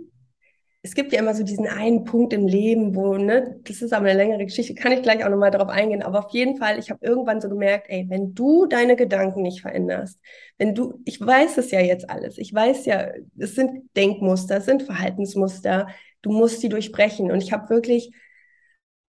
es 0.88 0.96
gibt 0.96 1.12
ja 1.12 1.20
immer 1.20 1.34
so 1.34 1.44
diesen 1.44 1.68
einen 1.68 2.06
Punkt 2.06 2.32
im 2.32 2.48
Leben, 2.48 2.96
wo, 2.96 3.18
ne, 3.18 3.60
das 3.66 3.82
ist 3.82 3.92
aber 3.94 4.06
eine 4.08 4.18
längere 4.18 4.46
Geschichte, 4.46 4.74
kann 4.74 4.94
ich 4.94 5.02
gleich 5.02 5.24
auch 5.26 5.30
nochmal 5.30 5.52
darauf 5.52 5.68
eingehen, 5.68 6.02
aber 6.02 6.26
auf 6.26 6.32
jeden 6.32 6.56
Fall, 6.58 6.80
ich 6.80 6.90
habe 6.90 7.06
irgendwann 7.06 7.42
so 7.42 7.50
gemerkt, 7.50 7.88
ey, 7.90 8.06
wenn 8.10 8.34
du 8.34 8.66
deine 8.68 8.96
Gedanken 8.96 9.42
nicht 9.42 9.62
veränderst, 9.62 10.18
wenn 10.58 10.74
du, 10.76 11.02
ich 11.06 11.20
weiß 11.20 11.58
es 11.58 11.72
ja 11.72 11.82
jetzt 11.82 12.10
alles, 12.10 12.38
ich 12.38 12.54
weiß 12.54 12.86
ja, 12.86 13.10
es 13.38 13.56
sind 13.56 13.90
Denkmuster, 13.98 14.58
es 14.58 14.66
sind 14.66 14.84
Verhaltensmuster, 14.84 15.88
du 16.22 16.32
musst 16.32 16.64
die 16.64 16.70
durchbrechen. 16.70 17.32
Und 17.32 17.44
ich 17.44 17.52
habe 17.52 17.70
wirklich 17.70 18.12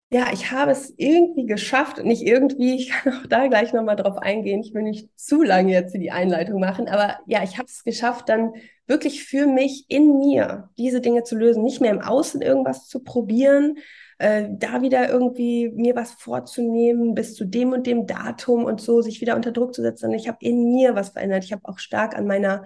ja, 0.10 0.32
ich 0.32 0.52
habe 0.52 0.72
es 0.72 0.94
irgendwie 0.98 1.46
geschafft, 1.46 2.04
nicht 2.04 2.22
irgendwie, 2.24 2.76
ich 2.80 2.90
kann 2.90 3.14
auch 3.14 3.28
da 3.28 3.48
gleich 3.48 3.74
nochmal 3.74 3.96
drauf 3.96 4.18
eingehen, 4.18 4.62
ich 4.62 4.74
will 4.74 4.84
nicht 4.84 5.10
zu 5.20 5.44
lange 5.44 5.72
jetzt 5.74 5.94
die 5.96 6.12
Einleitung 6.12 6.60
machen, 6.60 6.88
aber 6.88 7.20
ja, 7.28 7.44
ich 7.44 7.58
habe 7.58 7.68
es 7.68 7.84
geschafft, 7.84 8.30
dann 8.30 8.54
wirklich 8.88 9.26
für 9.26 9.46
mich 9.46 9.86
in 9.90 10.18
mir 10.18 10.70
diese 10.78 11.02
Dinge 11.02 11.24
zu 11.24 11.36
lösen, 11.36 11.64
nicht 11.64 11.82
mehr 11.82 11.92
im 11.92 12.02
Außen 12.02 12.42
irgendwas 12.42 12.88
zu 12.88 13.04
probieren, 13.04 13.78
äh, 14.18 14.48
da 14.50 14.82
wieder 14.82 15.10
irgendwie 15.10 15.70
mir 15.70 15.96
was 15.96 16.14
vorzunehmen, 16.14 17.14
bis 17.14 17.36
zu 17.36 17.46
dem 17.46 17.74
und 17.74 17.86
dem 17.86 18.08
Datum 18.08 18.66
und 18.66 18.82
so, 18.82 19.02
sich 19.02 19.22
wieder 19.22 19.36
unter 19.36 19.52
Druck 19.52 19.76
zu 19.76 19.82
setzen. 19.82 20.12
Ich 20.14 20.28
habe 20.28 20.38
in 20.42 20.74
mir 20.74 20.96
was 20.96 21.10
verändert. 21.10 21.44
Ich 21.44 21.52
habe 21.52 21.68
auch 21.68 21.80
stark 21.80 22.18
an 22.18 22.26
meiner 22.26 22.64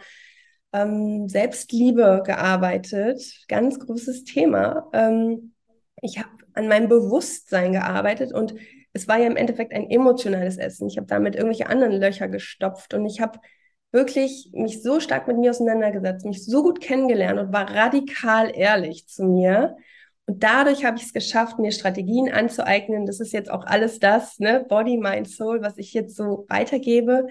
ähm, 0.73 1.27
Selbstliebe 1.27 2.21
gearbeitet. 2.25 3.21
Ganz 3.47 3.79
großes 3.79 4.23
Thema. 4.23 4.87
Ähm, 4.93 5.53
ich 6.01 6.19
habe 6.19 6.29
an 6.53 6.67
meinem 6.67 6.87
Bewusstsein 6.87 7.73
gearbeitet 7.73 8.33
und 8.33 8.55
es 8.93 9.07
war 9.07 9.17
ja 9.17 9.27
im 9.27 9.37
Endeffekt 9.37 9.73
ein 9.73 9.89
emotionales 9.89 10.57
Essen. 10.57 10.87
Ich 10.87 10.97
habe 10.97 11.07
damit 11.07 11.35
irgendwelche 11.35 11.67
anderen 11.67 11.93
Löcher 11.93 12.27
gestopft 12.27 12.93
und 12.93 13.05
ich 13.05 13.21
habe 13.21 13.39
wirklich 13.91 14.49
mich 14.53 14.81
so 14.81 14.99
stark 14.99 15.27
mit 15.27 15.37
mir 15.37 15.51
auseinandergesetzt, 15.51 16.25
mich 16.25 16.45
so 16.45 16.63
gut 16.63 16.81
kennengelernt 16.81 17.39
und 17.39 17.53
war 17.53 17.69
radikal 17.69 18.51
ehrlich 18.53 19.07
zu 19.07 19.23
mir. 19.25 19.77
Und 20.25 20.43
dadurch 20.43 20.85
habe 20.85 20.97
ich 20.97 21.03
es 21.03 21.13
geschafft, 21.13 21.59
mir 21.59 21.71
Strategien 21.71 22.31
anzueignen. 22.31 23.05
Das 23.05 23.19
ist 23.19 23.33
jetzt 23.33 23.51
auch 23.51 23.65
alles 23.65 23.99
das, 23.99 24.39
ne, 24.39 24.65
Body, 24.67 24.97
Mind, 24.97 25.29
Soul, 25.29 25.61
was 25.61 25.77
ich 25.77 25.93
jetzt 25.93 26.15
so 26.15 26.45
weitergebe. 26.47 27.27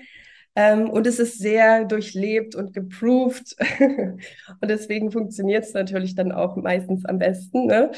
Ähm, 0.56 0.90
und 0.90 1.06
es 1.06 1.18
ist 1.18 1.38
sehr 1.38 1.84
durchlebt 1.84 2.54
und 2.54 2.72
geproved. 2.74 3.56
und 3.80 4.68
deswegen 4.70 5.10
funktioniert 5.12 5.64
es 5.64 5.72
natürlich 5.72 6.14
dann 6.14 6.32
auch 6.32 6.56
meistens 6.56 7.04
am 7.06 7.18
besten. 7.18 7.66
Ne? 7.66 7.92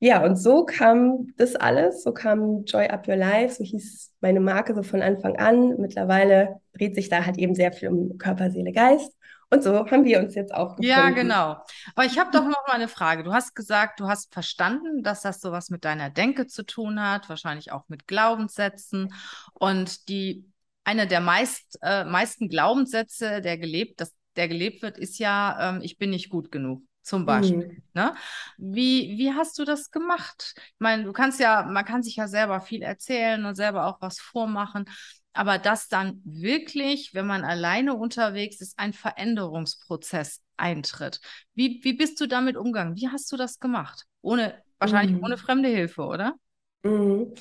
Ja, 0.00 0.24
und 0.24 0.36
so 0.36 0.64
kam 0.64 1.34
das 1.36 1.56
alles, 1.56 2.04
so 2.04 2.12
kam 2.12 2.64
Joy 2.64 2.86
Up 2.86 3.08
Your 3.08 3.16
Life, 3.16 3.56
so 3.56 3.64
hieß 3.64 4.14
meine 4.20 4.38
Marke 4.38 4.74
so 4.74 4.82
von 4.84 5.02
Anfang 5.02 5.36
an. 5.36 5.76
Mittlerweile 5.78 6.60
dreht 6.72 6.94
sich 6.94 7.08
da 7.08 7.24
halt 7.24 7.36
eben 7.36 7.54
sehr 7.54 7.72
viel 7.72 7.88
um 7.88 8.16
Körper, 8.16 8.50
Seele, 8.50 8.72
Geist. 8.72 9.12
Und 9.50 9.64
so 9.64 9.90
haben 9.90 10.04
wir 10.04 10.20
uns 10.20 10.34
jetzt 10.34 10.54
auch 10.54 10.76
gefunden. 10.76 10.90
Ja, 10.90 11.10
genau. 11.10 11.56
Aber 11.94 12.04
ich 12.04 12.18
habe 12.18 12.30
doch 12.30 12.44
noch 12.44 12.66
mal 12.66 12.74
eine 12.74 12.86
Frage. 12.86 13.24
Du 13.24 13.32
hast 13.32 13.56
gesagt, 13.56 13.98
du 13.98 14.06
hast 14.06 14.32
verstanden, 14.32 15.02
dass 15.02 15.22
das 15.22 15.40
sowas 15.40 15.70
mit 15.70 15.84
deiner 15.84 16.10
Denke 16.10 16.46
zu 16.46 16.64
tun 16.64 17.02
hat, 17.02 17.28
wahrscheinlich 17.28 17.72
auch 17.72 17.84
mit 17.88 18.06
Glaubenssätzen. 18.06 19.12
Und 19.54 20.08
die 20.08 20.44
eine 20.84 21.06
der 21.06 21.20
meist, 21.20 21.78
äh, 21.82 22.04
meisten 22.04 22.48
Glaubenssätze, 22.48 23.40
der 23.40 23.58
gelebt, 23.58 24.00
das, 24.00 24.14
der 24.36 24.48
gelebt 24.48 24.82
wird, 24.82 24.98
ist 24.98 25.18
ja, 25.18 25.70
ähm, 25.70 25.80
ich 25.82 25.98
bin 25.98 26.10
nicht 26.10 26.28
gut 26.28 26.52
genug 26.52 26.82
zum 27.08 27.26
Beispiel. 27.26 27.68
Mhm. 27.68 27.82
Ne? 27.94 28.14
Wie, 28.58 29.16
wie 29.18 29.32
hast 29.32 29.58
du 29.58 29.64
das 29.64 29.90
gemacht? 29.90 30.54
Ich 30.56 30.80
meine, 30.80 31.04
du 31.04 31.12
kannst 31.12 31.40
ja, 31.40 31.62
man 31.64 31.84
kann 31.84 32.02
sich 32.02 32.16
ja 32.16 32.28
selber 32.28 32.60
viel 32.60 32.82
erzählen 32.82 33.44
und 33.44 33.54
selber 33.54 33.86
auch 33.86 34.00
was 34.00 34.20
vormachen, 34.20 34.84
aber 35.32 35.58
dass 35.58 35.88
dann 35.88 36.20
wirklich, 36.24 37.14
wenn 37.14 37.26
man 37.26 37.44
alleine 37.44 37.94
unterwegs 37.94 38.60
ist, 38.60 38.78
ein 38.78 38.92
Veränderungsprozess 38.92 40.42
eintritt. 40.56 41.20
Wie, 41.54 41.80
wie 41.82 41.94
bist 41.94 42.20
du 42.20 42.26
damit 42.26 42.56
umgegangen? 42.56 42.96
Wie 42.96 43.08
hast 43.08 43.30
du 43.32 43.36
das 43.36 43.58
gemacht? 43.58 44.04
Ohne, 44.20 44.54
wahrscheinlich 44.78 45.16
mhm. 45.16 45.24
ohne 45.24 45.38
fremde 45.38 45.68
Hilfe, 45.68 46.02
oder? 46.02 46.34
Mhm. 46.82 47.34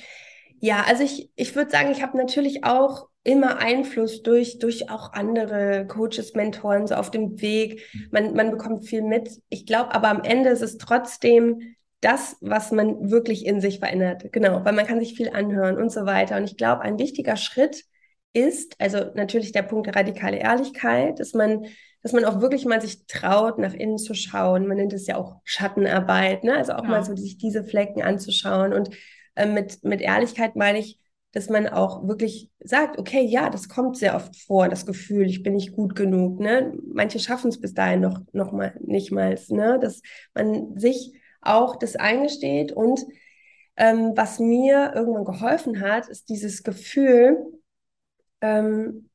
Ja, 0.59 0.83
also 0.83 1.03
ich, 1.03 1.29
ich 1.35 1.55
würde 1.55 1.71
sagen, 1.71 1.91
ich 1.91 2.01
habe 2.01 2.17
natürlich 2.17 2.63
auch 2.63 3.09
immer 3.27 3.57
Einfluss 3.57 4.23
durch, 4.23 4.57
durch 4.57 4.89
auch 4.89 5.11
andere 5.11 5.85
Coaches, 5.85 6.33
Mentoren 6.33 6.87
so 6.87 6.95
auf 6.95 7.11
dem 7.11 7.41
Weg. 7.41 7.83
Man, 8.09 8.33
man 8.33 8.51
bekommt 8.51 8.85
viel 8.85 9.01
mit. 9.01 9.41
Ich 9.49 9.65
glaube 9.65 9.93
aber 9.93 10.07
am 10.07 10.23
Ende 10.23 10.49
ist 10.49 10.61
es 10.61 10.77
trotzdem 10.77 11.75
das, 11.99 12.37
was 12.39 12.71
man 12.71 13.11
wirklich 13.11 13.45
in 13.45 13.59
sich 13.59 13.79
verändert. 13.79 14.31
Genau, 14.31 14.63
weil 14.63 14.71
man 14.71 14.87
kann 14.87 15.01
sich 15.01 15.15
viel 15.15 15.29
anhören 15.29 15.77
und 15.77 15.91
so 15.91 16.05
weiter. 16.05 16.37
Und 16.37 16.45
ich 16.45 16.55
glaube, 16.55 16.83
ein 16.83 16.99
wichtiger 16.99 17.35
Schritt 17.35 17.83
ist, 18.31 18.79
also 18.79 18.99
natürlich 19.13 19.51
der 19.51 19.63
Punkt 19.63 19.93
radikale 19.93 20.37
Ehrlichkeit, 20.37 21.19
dass 21.19 21.33
man, 21.33 21.65
dass 22.03 22.13
man 22.13 22.23
auch 22.23 22.39
wirklich 22.39 22.63
mal 22.63 22.79
sich 22.79 23.07
traut, 23.07 23.57
nach 23.57 23.73
innen 23.73 23.97
zu 23.97 24.13
schauen. 24.13 24.67
Man 24.67 24.77
nennt 24.77 24.93
es 24.93 25.05
ja 25.05 25.17
auch 25.17 25.41
Schattenarbeit, 25.43 26.45
ne? 26.45 26.55
Also 26.55 26.73
auch 26.73 26.83
ja. 26.83 26.89
mal 26.89 27.03
so 27.03 27.13
sich 27.17 27.37
diese 27.37 27.65
Flecken 27.65 28.03
anzuschauen. 28.03 28.71
Und 28.71 28.89
äh, 29.35 29.47
mit, 29.47 29.83
mit 29.83 29.99
Ehrlichkeit 29.99 30.55
meine 30.55 30.79
ich, 30.79 30.97
dass 31.37 31.49
man 31.49 31.67
auch 31.67 32.07
wirklich 32.07 32.49
sagt, 32.63 32.97
okay, 32.97 33.21
ja, 33.21 33.51
das 33.51 33.69
kommt 33.69 33.95
sehr 33.95 34.15
oft 34.15 34.35
vor, 34.41 34.69
das 34.69 34.87
Gefühl, 34.87 35.27
ich 35.27 35.43
bin 35.43 35.53
nicht 35.53 35.71
gut 35.71 35.95
genug. 35.95 36.39
Ne? 36.39 36.75
Manche 36.91 37.19
schaffen 37.19 37.49
es 37.49 37.61
bis 37.61 37.75
dahin 37.75 37.99
noch, 37.99 38.21
noch 38.33 38.51
mal 38.51 38.73
nicht 38.79 39.11
mal, 39.11 39.37
ne? 39.49 39.77
dass 39.79 40.01
man 40.33 40.75
sich 40.79 41.13
auch 41.41 41.75
das 41.75 41.95
eingesteht. 41.95 42.71
Und 42.71 43.05
ähm, 43.75 44.13
was 44.15 44.39
mir 44.39 44.93
irgendwann 44.95 45.25
geholfen 45.25 45.79
hat, 45.79 46.07
ist 46.07 46.27
dieses 46.29 46.63
Gefühl, 46.63 47.37
ähm, 48.41 49.06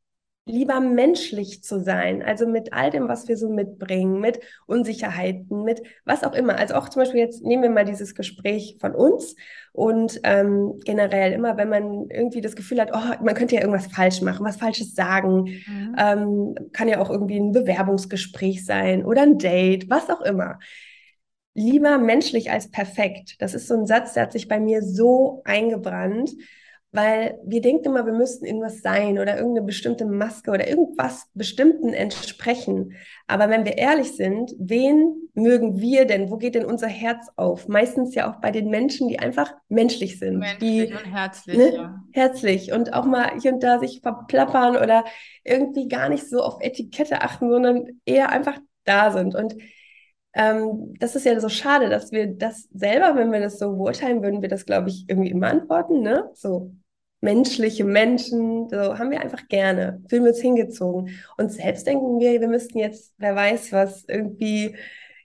lieber 0.45 0.81
menschlich 0.81 1.63
zu 1.63 1.81
sein, 1.81 2.21
also 2.23 2.49
mit 2.49 2.73
all 2.73 2.91
dem, 2.91 3.07
was 3.07 3.29
wir 3.29 3.37
so 3.37 3.49
mitbringen, 3.49 4.21
mit 4.21 4.41
Unsicherheiten, 4.67 5.63
mit 5.63 5.83
was 6.05 6.25
auch 6.25 6.33
immer. 6.33 6.57
Also 6.59 6.75
auch 6.75 6.89
zum 6.89 7.03
Beispiel 7.03 7.21
jetzt 7.21 7.45
nehmen 7.45 7.63
wir 7.63 7.71
mal 7.71 7.85
dieses 7.85 8.17
Gespräch 8.17 8.77
von 8.81 8.93
uns 8.93 9.37
und 9.73 10.21
ähm, 10.25 10.81
generell 10.85 11.33
immer, 11.33 11.57
wenn 11.57 11.69
man 11.69 12.09
irgendwie 12.11 12.41
das 12.41 12.57
Gefühl 12.57 12.81
hat, 12.81 12.91
oh, 12.93 13.25
man 13.25 13.37
könnte 13.37 13.55
ja 13.55 13.61
irgendwas 13.61 13.87
falsch 13.87 14.21
machen, 14.21 14.45
was 14.45 14.57
Falsches 14.57 14.97
sagen, 14.97 15.63
mhm. 15.67 15.97
ähm, 15.97 16.55
kann 16.73 16.89
ja 16.89 17.01
auch 17.01 17.11
irgendwie 17.11 17.39
ein 17.39 17.53
Bewerbungsgespräch 17.53 18.65
sein 18.67 19.05
oder 19.05 19.23
ein 19.23 19.39
Date, 19.39 19.89
was 19.91 20.11
auch 20.11 20.23
immer. 20.23 20.59
Lieber 21.55 21.99
menschlich 21.99 22.51
als 22.51 22.71
perfekt. 22.71 23.37
Das 23.41 23.55
ist 23.55 23.69
so 23.69 23.75
ein 23.75 23.87
Satz, 23.87 24.15
der 24.15 24.25
hat 24.25 24.33
sich 24.33 24.49
bei 24.49 24.59
mir 24.59 24.83
so 24.83 25.43
eingebrannt 25.45 26.31
weil 26.93 27.39
wir 27.43 27.63
denken 27.63 27.87
immer, 27.87 28.05
wir 28.05 28.13
müssten 28.13 28.45
irgendwas 28.45 28.83
sein 28.83 29.19
oder 29.19 29.37
irgendeine 29.37 29.67
bestimmte 29.67 30.05
Maske 30.05 30.51
oder 30.51 30.69
irgendwas 30.69 31.27
Bestimmten 31.33 31.95
entsprechen. 31.95 32.93
Aber 33.27 33.49
wenn 33.49 33.65
wir 33.65 33.79
ehrlich 33.79 34.13
sind, 34.13 34.53
wen 34.59 35.31
mögen 35.33 35.81
wir 35.81 36.05
denn? 36.05 36.31
Wo 36.31 36.37
geht 36.37 36.55
denn 36.55 36.67
unser 36.67 36.89
Herz 36.89 37.29
auf? 37.37 37.67
Meistens 37.67 38.15
ja 38.15 38.31
auch 38.31 38.43
bei 38.43 38.51
den 38.51 38.69
Menschen, 38.69 39.09
die 39.09 39.19
einfach 39.19 39.55
menschlich 39.71 40.19
sind. 40.19 40.39
Menschlich 40.39 40.91
die, 40.91 40.93
und 40.93 41.11
herzlich. 41.11 41.57
Ne, 41.57 41.75
ja. 41.75 42.05
Herzlich 42.13 42.73
und 42.73 42.93
auch 42.93 43.07
mal 43.07 43.41
hier 43.41 43.55
und 43.55 43.63
da 43.63 43.79
sich 43.79 44.01
verplappern 44.03 44.77
oder 44.77 45.07
irgendwie 45.45 45.89
gar 45.89 46.11
nicht 46.11 46.29
so 46.29 46.43
auf 46.43 46.59
Etikette 46.61 47.23
achten, 47.23 47.51
sondern 47.51 47.87
eher 48.05 48.29
einfach 48.29 48.59
da 48.85 49.11
sind. 49.13 49.35
Und 49.35 49.57
ähm, 50.35 50.95
das 50.99 51.17
ist 51.17 51.25
ja 51.25 51.41
so 51.41 51.49
schade, 51.49 51.89
dass 51.89 52.13
wir 52.13 52.27
das 52.27 52.69
selber, 52.75 53.17
wenn 53.17 53.33
wir 53.33 53.41
das 53.41 53.59
so 53.59 53.77
beurteilen, 53.77 54.23
würden 54.23 54.43
wir 54.43 54.51
das, 54.51 54.67
glaube 54.67 54.91
ich, 54.91 55.07
irgendwie 55.09 55.31
immer 55.31 55.49
antworten, 55.49 56.01
ne? 56.01 56.31
So, 56.35 56.73
menschliche 57.23 57.85
Menschen, 57.85 58.69
so 58.69 58.99
haben 58.99 59.11
wir 59.11 59.21
einfach 59.23 59.49
gerne, 59.49 60.02
fühlen 60.09 60.25
wir 60.25 60.33
uns 60.33 60.41
hingezogen. 60.41 61.11
Und 61.38 61.52
selbst 61.52 61.87
denken 61.87 62.19
wir, 62.19 62.41
wir 62.41 62.49
müssten 62.49 62.79
jetzt, 62.79 63.14
wer 63.17 63.35
weiß 63.35 63.73
was, 63.73 64.05
irgendwie, 64.09 64.76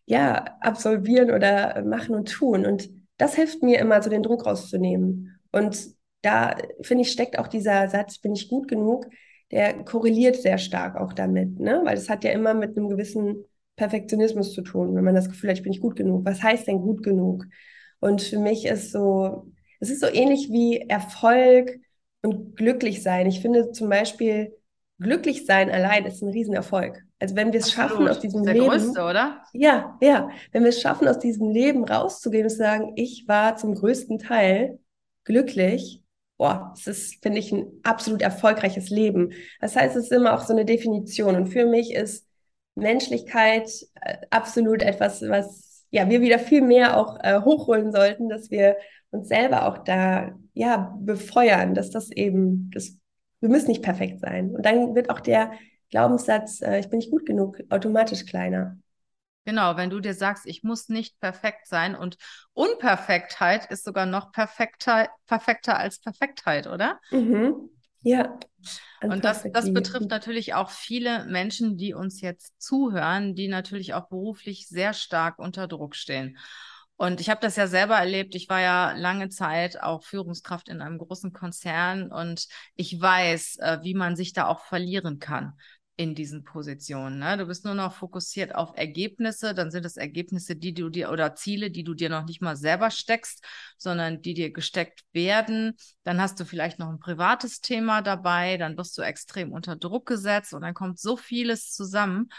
ja, 0.06 0.58
absolvieren 0.62 1.32
oder 1.32 1.84
machen 1.84 2.16
und 2.16 2.32
tun. 2.32 2.66
Und 2.66 2.90
das 3.18 3.36
hilft 3.36 3.64
mir 3.64 3.80
immer, 3.80 4.02
so 4.02 4.10
den 4.10 4.24
Druck 4.24 4.46
rauszunehmen. 4.46 5.40
Und 5.52 5.98
da, 6.22 6.56
finde 6.82 7.02
ich, 7.02 7.12
steckt 7.12 7.40
auch 7.40 7.48
dieser 7.48 7.90
Satz, 7.90 8.20
bin 8.20 8.34
ich 8.34 8.48
gut 8.48 8.68
genug, 8.68 9.08
der 9.52 9.84
korreliert 9.84 10.36
sehr 10.36 10.60
stark 10.60 10.96
auch 10.98 11.14
damit, 11.14 11.60
ne? 11.60 11.82
Weil 11.84 11.98
es 11.98 12.10
hat 12.10 12.24
ja 12.24 12.32
immer 12.32 12.54
mit 12.54 12.78
einem 12.78 12.90
gewissen 12.90 13.46
Perfektionismus 13.76 14.54
zu 14.54 14.62
tun, 14.62 14.96
wenn 14.96 15.04
man 15.04 15.16
das 15.16 15.30
Gefühl 15.30 15.50
hat, 15.50 15.58
ich 15.58 15.64
bin 15.64 15.72
nicht 15.72 15.82
gut 15.82 15.96
genug. 15.96 16.26
Was 16.26 16.44
heißt 16.44 16.68
denn 16.68 16.82
gut 16.82 17.02
genug? 17.02 17.46
Und 18.00 18.22
für 18.22 18.40
mich 18.40 18.66
ist 18.66 18.92
so, 18.92 19.52
es 19.80 19.90
ist 19.90 20.02
so 20.02 20.08
ähnlich 20.08 20.50
wie 20.52 20.82
Erfolg 20.90 21.80
und 22.24 22.56
glücklich 22.56 23.04
sein. 23.04 23.28
Ich 23.28 23.42
finde 23.42 23.72
zum 23.72 23.90
Beispiel, 23.90 24.56
glücklich 25.00 25.46
sein 25.46 25.70
allein 25.70 26.06
ist 26.06 26.22
ein 26.22 26.30
Riesenerfolg. 26.30 27.04
Also 27.20 27.36
wenn 27.36 27.52
wir 27.52 27.60
es 27.60 27.72
schaffen, 27.72 28.08
aus 28.08 28.20
diesem 28.20 28.44
der 28.44 28.54
Leben. 28.54 28.68
Größte, 28.68 29.02
oder? 29.02 29.44
Ja, 29.54 29.98
ja. 30.02 30.30
Wenn 30.52 30.64
wir 30.64 30.70
es 30.70 30.82
schaffen, 30.82 31.08
aus 31.08 31.20
diesem 31.20 31.50
Leben 31.50 31.84
rauszugehen 31.84 32.44
und 32.44 32.50
zu 32.50 32.58
sagen, 32.58 32.94
ich 32.96 33.26
war 33.28 33.56
zum 33.56 33.76
größten 33.76 34.20
Teil 34.20 34.80
glücklich, 35.24 36.04
boah, 36.38 36.74
das 36.76 36.88
ist, 36.88 37.24
finde 37.24 37.40
ich, 37.40 37.52
ein 37.52 37.68
absolut 37.84 38.22
erfolgreiches 38.22 38.90
Leben. 38.90 39.32
Das 39.60 39.76
heißt, 39.76 39.96
es 39.96 40.06
ist 40.06 40.12
immer 40.12 40.36
auch 40.36 40.42
so 40.42 40.54
eine 40.54 40.66
Definition. 40.66 41.36
Und 41.36 41.48
für 41.48 41.66
mich 41.66 41.94
ist 41.94 42.28
Menschlichkeit 42.76 43.70
äh, 44.02 44.18
absolut 44.30 44.84
etwas, 44.84 45.28
was 45.28 45.86
ja 45.90 46.10
wir 46.10 46.22
wieder 46.22 46.38
viel 46.38 46.62
mehr 46.62 46.98
auch 46.98 47.18
äh, 47.24 47.42
hochholen 47.42 47.92
sollten, 47.92 48.30
dass 48.30 48.52
wir 48.52 48.78
uns 49.12 49.28
selber 49.28 49.68
auch 49.68 49.80
da 49.80 50.32
ja 50.54 50.96
befeuern, 51.00 51.74
dass 51.76 51.90
das 51.90 52.12
eben, 52.12 52.70
das, 52.72 52.98
wir 53.40 53.50
müssen 53.50 53.68
nicht 53.70 53.84
perfekt 53.84 54.20
sein. 54.20 54.56
Und 54.56 54.66
dann 54.66 54.96
wird 54.96 55.10
auch 55.10 55.20
der 55.20 55.52
Glaubenssatz, 55.90 56.62
äh, 56.62 56.80
ich 56.80 56.90
bin 56.90 57.00
nicht 57.00 57.12
gut 57.12 57.26
genug, 57.26 57.60
automatisch 57.70 58.26
kleiner. 58.26 58.78
Genau, 59.46 59.78
wenn 59.78 59.90
du 59.90 60.02
dir 60.02 60.14
sagst, 60.14 60.46
ich 60.46 60.64
muss 60.64 60.90
nicht 60.90 61.22
perfekt 61.22 61.68
sein 61.68 61.96
und 61.96 62.18
Unperfektheit 62.52 63.72
ist 63.72 63.86
sogar 63.86 64.06
noch 64.06 64.34
perfekter, 64.34 65.08
perfekter 65.26 65.78
als 65.78 66.00
Perfektheit, 66.00 66.68
oder? 66.68 67.00
Mhm. 67.12 67.70
Ja. 68.02 68.38
Und 69.02 69.24
das, 69.24 69.46
das 69.54 69.74
betrifft 69.74 70.10
natürlich 70.10 70.54
auch 70.54 70.70
viele 70.70 71.26
Menschen, 71.26 71.78
die 71.78 71.94
uns 71.94 72.20
jetzt 72.20 72.62
zuhören, 72.62 73.36
die 73.36 73.48
natürlich 73.48 73.94
auch 73.94 74.10
beruflich 74.10 74.68
sehr 74.68 74.94
stark 74.94 75.40
unter 75.40 75.68
Druck 75.68 75.96
stehen. 75.96 76.38
Und 76.98 77.22
ich 77.22 77.30
habe 77.30 77.40
das 77.42 77.56
ja 77.56 77.68
selber 77.68 77.96
erlebt. 77.96 78.34
Ich 78.34 78.50
war 78.50 78.60
ja 78.60 78.92
lange 78.94 79.30
Zeit 79.30 79.82
auch 79.82 80.04
Führungskraft 80.04 80.68
in 80.68 80.82
einem 80.82 80.98
großen 80.98 81.32
Konzern 81.32 82.12
und 82.12 82.48
ich 82.76 83.00
weiß, 83.00 83.58
äh, 83.58 83.80
wie 83.84 83.94
man 83.94 84.16
sich 84.16 84.34
da 84.34 84.48
auch 84.48 84.62
verlieren 84.66 85.20
kann 85.20 85.54
in 85.96 86.14
diesen 86.16 86.44
Positionen. 86.44 87.20
Ne? 87.20 87.38
Du 87.38 87.46
bist 87.48 87.66
nur 87.66 87.74
noch 87.74 87.94
fokussiert 87.94 88.56
auf 88.56 88.72
Ergebnisse, 88.76 89.54
dann 89.54 89.72
sind 89.72 89.86
es 89.86 89.98
Ergebnisse, 89.98 90.56
die 90.56 90.74
du 90.74 90.90
dir 90.90 91.12
oder 91.12 91.36
Ziele, 91.36 91.72
die 91.72 91.84
du 91.84 91.96
dir 91.96 92.10
noch 92.10 92.26
nicht 92.26 92.42
mal 92.42 92.56
selber 92.56 92.92
steckst, 92.92 93.44
sondern 93.78 94.22
die 94.22 94.36
dir 94.36 94.52
gesteckt 94.52 95.04
werden. 95.12 95.76
Dann 96.04 96.22
hast 96.22 96.40
du 96.40 96.46
vielleicht 96.46 96.80
noch 96.80 96.90
ein 96.90 97.00
privates 97.00 97.62
Thema 97.62 98.02
dabei, 98.02 98.58
dann 98.58 98.78
wirst 98.78 98.98
du 98.98 99.02
extrem 99.02 99.52
unter 99.52 99.76
Druck 99.76 100.08
gesetzt 100.08 100.54
und 100.54 100.62
dann 100.62 100.76
kommt 100.76 101.00
so 101.00 101.18
vieles 101.18 101.74
zusammen 101.74 102.30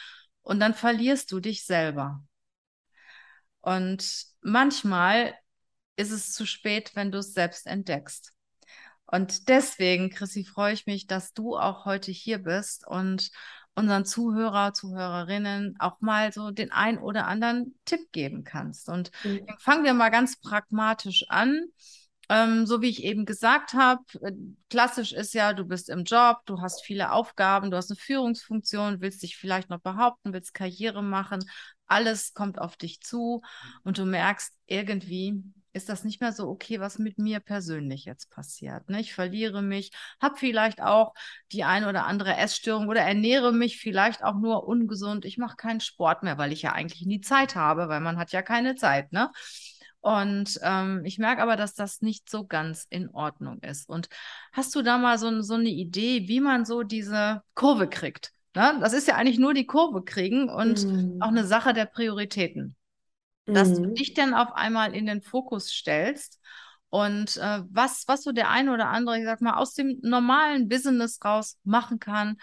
und 0.42 0.60
dann 0.60 0.74
verlierst 0.74 1.30
du 1.32 1.40
dich 1.40 1.64
selber. 1.64 2.22
Und 3.60 4.27
manchmal 4.40 5.34
ist 5.96 6.10
es 6.10 6.32
zu 6.32 6.46
spät, 6.46 6.92
wenn 6.94 7.10
du 7.10 7.18
es 7.18 7.34
selbst 7.34 7.66
entdeckst. 7.66 8.32
Und 9.06 9.48
deswegen, 9.48 10.10
Chrissy, 10.10 10.44
freue 10.44 10.74
ich 10.74 10.86
mich, 10.86 11.06
dass 11.06 11.32
du 11.32 11.56
auch 11.56 11.86
heute 11.86 12.12
hier 12.12 12.38
bist 12.38 12.86
und 12.86 13.30
unseren 13.74 14.04
Zuhörer, 14.04 14.74
Zuhörerinnen 14.74 15.76
auch 15.78 16.00
mal 16.00 16.32
so 16.32 16.50
den 16.50 16.72
ein 16.72 16.98
oder 16.98 17.26
anderen 17.26 17.78
Tipp 17.84 18.12
geben 18.12 18.44
kannst. 18.44 18.88
Und 18.88 19.10
mhm. 19.24 19.46
fangen 19.58 19.84
wir 19.84 19.94
mal 19.94 20.10
ganz 20.10 20.38
pragmatisch 20.40 21.24
an. 21.28 21.64
Ähm, 22.28 22.66
so 22.66 22.82
wie 22.82 22.90
ich 22.90 23.04
eben 23.04 23.24
gesagt 23.24 23.72
habe, 23.72 24.02
äh, 24.20 24.32
klassisch 24.68 25.12
ist 25.12 25.32
ja, 25.32 25.54
du 25.54 25.64
bist 25.64 25.88
im 25.88 26.04
Job, 26.04 26.40
du 26.44 26.60
hast 26.60 26.84
viele 26.84 27.12
Aufgaben, 27.12 27.70
du 27.70 27.78
hast 27.78 27.90
eine 27.90 27.96
Führungsfunktion, 27.96 29.00
willst 29.00 29.22
dich 29.22 29.38
vielleicht 29.38 29.70
noch 29.70 29.80
behaupten, 29.80 30.34
willst 30.34 30.52
Karriere 30.52 31.02
machen, 31.02 31.42
alles 31.88 32.34
kommt 32.34 32.58
auf 32.58 32.76
dich 32.76 33.00
zu 33.00 33.42
und 33.84 33.98
du 33.98 34.04
merkst, 34.04 34.52
irgendwie 34.66 35.42
ist 35.72 35.88
das 35.88 36.04
nicht 36.04 36.20
mehr 36.20 36.32
so 36.32 36.48
okay, 36.48 36.80
was 36.80 36.98
mit 36.98 37.18
mir 37.18 37.40
persönlich 37.40 38.04
jetzt 38.04 38.30
passiert. 38.30 38.88
Ne? 38.88 39.00
Ich 39.00 39.14
verliere 39.14 39.62
mich, 39.62 39.90
habe 40.20 40.36
vielleicht 40.36 40.82
auch 40.82 41.14
die 41.52 41.64
eine 41.64 41.88
oder 41.88 42.06
andere 42.06 42.36
Essstörung 42.36 42.88
oder 42.88 43.00
ernähre 43.02 43.52
mich 43.52 43.78
vielleicht 43.78 44.24
auch 44.24 44.34
nur 44.34 44.66
ungesund. 44.66 45.24
Ich 45.24 45.38
mache 45.38 45.56
keinen 45.56 45.80
Sport 45.80 46.22
mehr, 46.22 46.38
weil 46.38 46.52
ich 46.52 46.62
ja 46.62 46.72
eigentlich 46.72 47.06
nie 47.06 47.20
Zeit 47.20 47.54
habe, 47.54 47.88
weil 47.88 48.00
man 48.00 48.18
hat 48.18 48.32
ja 48.32 48.42
keine 48.42 48.74
Zeit. 48.74 49.12
Ne? 49.12 49.30
Und 50.00 50.58
ähm, 50.62 51.02
ich 51.04 51.18
merke 51.18 51.42
aber, 51.42 51.56
dass 51.56 51.74
das 51.74 52.02
nicht 52.02 52.30
so 52.30 52.46
ganz 52.46 52.86
in 52.88 53.10
Ordnung 53.10 53.60
ist. 53.60 53.88
Und 53.88 54.08
hast 54.52 54.74
du 54.74 54.82
da 54.82 54.98
mal 54.98 55.18
so, 55.18 55.42
so 55.42 55.54
eine 55.54 55.68
Idee, 55.68 56.28
wie 56.28 56.40
man 56.40 56.64
so 56.64 56.82
diese 56.82 57.42
Kurve 57.54 57.88
kriegt? 57.88 58.32
Ne? 58.58 58.76
Das 58.80 58.92
ist 58.92 59.06
ja 59.06 59.14
eigentlich 59.14 59.38
nur 59.38 59.54
die 59.54 59.66
Kurve 59.66 60.02
kriegen 60.02 60.48
und 60.48 60.84
mhm. 60.84 61.22
auch 61.22 61.28
eine 61.28 61.46
Sache 61.46 61.72
der 61.72 61.86
Prioritäten. 61.86 62.74
Dass 63.46 63.72
du 63.72 63.82
mhm. 63.82 63.94
dich 63.94 64.14
dann 64.14 64.34
auf 64.34 64.52
einmal 64.52 64.94
in 64.96 65.06
den 65.06 65.22
Fokus 65.22 65.70
stellst 65.70 66.40
und 66.90 67.36
äh, 67.36 67.60
was, 67.70 68.02
was 68.08 68.24
so 68.24 68.32
der 68.32 68.50
eine 68.50 68.74
oder 68.74 68.88
andere, 68.88 69.16
ich 69.16 69.24
sag 69.24 69.40
mal, 69.40 69.54
aus 69.54 69.74
dem 69.74 70.00
normalen 70.02 70.68
Business 70.68 71.20
raus 71.24 71.56
machen 71.62 72.00
kann, 72.00 72.36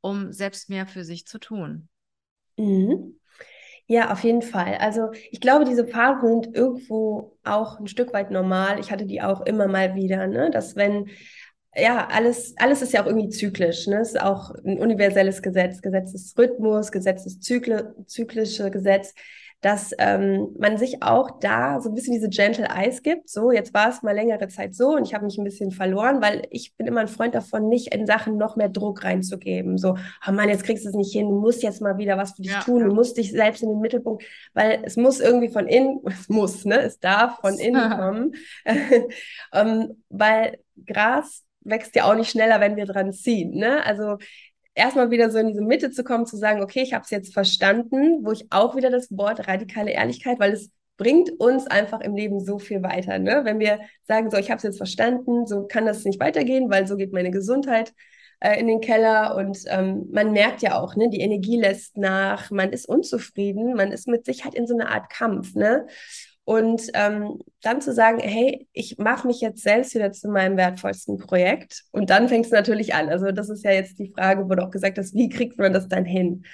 um 0.00 0.32
selbst 0.32 0.70
mehr 0.70 0.86
für 0.86 1.02
sich 1.02 1.26
zu 1.26 1.40
tun. 1.40 1.88
Mhm. 2.56 3.18
Ja, 3.88 4.12
auf 4.12 4.22
jeden 4.22 4.42
Fall. 4.42 4.76
Also 4.76 5.10
ich 5.32 5.40
glaube, 5.40 5.64
diese 5.64 5.86
Phasen 5.86 6.42
sind 6.42 6.56
irgendwo 6.56 7.36
auch 7.42 7.80
ein 7.80 7.88
Stück 7.88 8.12
weit 8.12 8.30
normal. 8.30 8.78
Ich 8.78 8.92
hatte 8.92 9.06
die 9.06 9.20
auch 9.20 9.40
immer 9.40 9.66
mal 9.66 9.96
wieder, 9.96 10.28
ne? 10.28 10.48
dass 10.50 10.76
wenn 10.76 11.08
ja, 11.76 12.08
alles, 12.10 12.54
alles 12.56 12.82
ist 12.82 12.92
ja 12.92 13.02
auch 13.02 13.06
irgendwie 13.06 13.28
zyklisch. 13.28 13.86
Ne? 13.86 14.00
Es 14.00 14.08
ist 14.08 14.20
auch 14.20 14.50
ein 14.64 14.78
universelles 14.78 15.42
Gesetz, 15.42 15.82
Gesetz 15.82 16.12
des 16.12 16.34
Rhythmus, 16.38 16.90
Gesetz 16.90 17.24
des 17.24 17.40
Zykl 17.40 17.94
zyklische 18.06 18.70
Gesetz, 18.70 19.14
dass 19.60 19.92
ähm, 19.98 20.54
man 20.58 20.78
sich 20.78 21.02
auch 21.02 21.40
da 21.40 21.80
so 21.80 21.88
ein 21.88 21.94
bisschen 21.94 22.12
diese 22.14 22.28
Gentle 22.28 22.68
Eyes 22.68 23.02
gibt. 23.02 23.28
So, 23.28 23.50
jetzt 23.50 23.74
war 23.74 23.88
es 23.88 24.02
mal 24.02 24.14
längere 24.14 24.48
Zeit 24.48 24.74
so 24.74 24.90
und 24.96 25.06
ich 25.06 25.14
habe 25.14 25.24
mich 25.24 25.38
ein 25.38 25.44
bisschen 25.44 25.70
verloren, 25.70 26.22
weil 26.22 26.46
ich 26.50 26.76
bin 26.76 26.86
immer 26.86 27.00
ein 27.00 27.08
Freund 27.08 27.34
davon, 27.34 27.68
nicht 27.68 27.94
in 27.94 28.06
Sachen 28.06 28.36
noch 28.36 28.56
mehr 28.56 28.68
Druck 28.68 29.02
reinzugeben. 29.02 29.78
So, 29.78 29.96
oh 30.26 30.32
Mann, 30.32 30.48
jetzt 30.48 30.64
kriegst 30.64 30.84
du 30.84 30.90
es 30.90 30.94
nicht 30.94 31.12
hin, 31.12 31.28
du 31.28 31.40
musst 31.40 31.62
jetzt 31.62 31.80
mal 31.80 31.98
wieder 31.98 32.16
was 32.16 32.32
für 32.32 32.42
dich 32.42 32.52
ja, 32.52 32.60
tun, 32.60 32.80
ja. 32.80 32.86
du 32.86 32.94
musst 32.94 33.16
dich 33.16 33.32
selbst 33.32 33.62
in 33.62 33.70
den 33.70 33.80
Mittelpunkt, 33.80 34.24
weil 34.54 34.82
es 34.84 34.96
muss 34.96 35.20
irgendwie 35.20 35.48
von 35.48 35.66
innen, 35.66 36.00
es 36.06 36.28
muss, 36.28 36.64
ne, 36.64 36.80
es 36.80 37.00
darf 37.00 37.40
von 37.40 37.58
innen 37.58 37.90
kommen, 37.96 38.32
ähm, 39.52 40.02
weil 40.10 40.58
Gras 40.84 41.45
wächst 41.68 41.94
ja 41.96 42.04
auch 42.04 42.14
nicht 42.14 42.30
schneller, 42.30 42.60
wenn 42.60 42.76
wir 42.76 42.86
dran 42.86 43.12
ziehen. 43.12 43.52
Ne? 43.52 43.84
Also 43.84 44.18
erstmal 44.74 45.10
wieder 45.10 45.30
so 45.30 45.38
in 45.38 45.48
diese 45.48 45.62
Mitte 45.62 45.90
zu 45.90 46.04
kommen, 46.04 46.26
zu 46.26 46.36
sagen, 46.36 46.62
okay, 46.62 46.82
ich 46.82 46.92
habe 46.92 47.04
es 47.04 47.10
jetzt 47.10 47.34
verstanden, 47.34 48.24
wo 48.24 48.32
ich 48.32 48.46
auch 48.50 48.76
wieder 48.76 48.90
das 48.90 49.10
Wort 49.10 49.48
radikale 49.48 49.90
Ehrlichkeit, 49.90 50.38
weil 50.38 50.52
es 50.52 50.70
bringt 50.96 51.30
uns 51.40 51.66
einfach 51.66 52.00
im 52.00 52.14
Leben 52.14 52.40
so 52.40 52.58
viel 52.58 52.82
weiter. 52.82 53.18
Ne? 53.18 53.42
Wenn 53.44 53.58
wir 53.58 53.80
sagen, 54.06 54.30
so, 54.30 54.36
ich 54.38 54.50
habe 54.50 54.58
es 54.58 54.62
jetzt 54.62 54.78
verstanden, 54.78 55.46
so 55.46 55.66
kann 55.66 55.86
das 55.86 56.04
nicht 56.04 56.20
weitergehen, 56.20 56.70
weil 56.70 56.86
so 56.86 56.96
geht 56.96 57.12
meine 57.12 57.30
Gesundheit 57.30 57.92
äh, 58.40 58.58
in 58.58 58.66
den 58.66 58.80
Keller 58.80 59.36
und 59.36 59.58
ähm, 59.66 60.06
man 60.10 60.32
merkt 60.32 60.62
ja 60.62 60.80
auch, 60.80 60.96
ne, 60.96 61.08
die 61.10 61.20
Energie 61.20 61.58
lässt 61.58 61.96
nach, 61.96 62.50
man 62.50 62.72
ist 62.72 62.88
unzufrieden, 62.88 63.74
man 63.74 63.92
ist 63.92 64.08
mit 64.08 64.24
sich 64.24 64.44
halt 64.44 64.54
in 64.54 64.66
so 64.66 64.74
einer 64.74 64.90
Art 64.90 65.10
Kampf, 65.10 65.54
ne? 65.54 65.86
Und 66.46 66.90
ähm, 66.94 67.40
dann 67.60 67.80
zu 67.80 67.92
sagen, 67.92 68.20
hey, 68.20 68.68
ich 68.72 68.98
mache 68.98 69.26
mich 69.26 69.40
jetzt 69.40 69.64
selbst 69.64 69.96
wieder 69.96 70.12
zu 70.12 70.28
meinem 70.28 70.56
wertvollsten 70.56 71.18
Projekt. 71.18 71.82
Und 71.90 72.08
dann 72.08 72.28
fängt 72.28 72.46
es 72.46 72.52
natürlich 72.52 72.94
an. 72.94 73.08
Also 73.08 73.32
das 73.32 73.50
ist 73.50 73.64
ja 73.64 73.72
jetzt 73.72 73.98
die 73.98 74.12
Frage, 74.16 74.48
wo 74.48 74.54
du 74.54 74.62
auch 74.62 74.70
gesagt 74.70 74.96
hast, 74.96 75.12
wie 75.12 75.28
kriegt 75.28 75.58
man 75.58 75.72
das 75.72 75.88
dann 75.88 76.04
hin? 76.04 76.44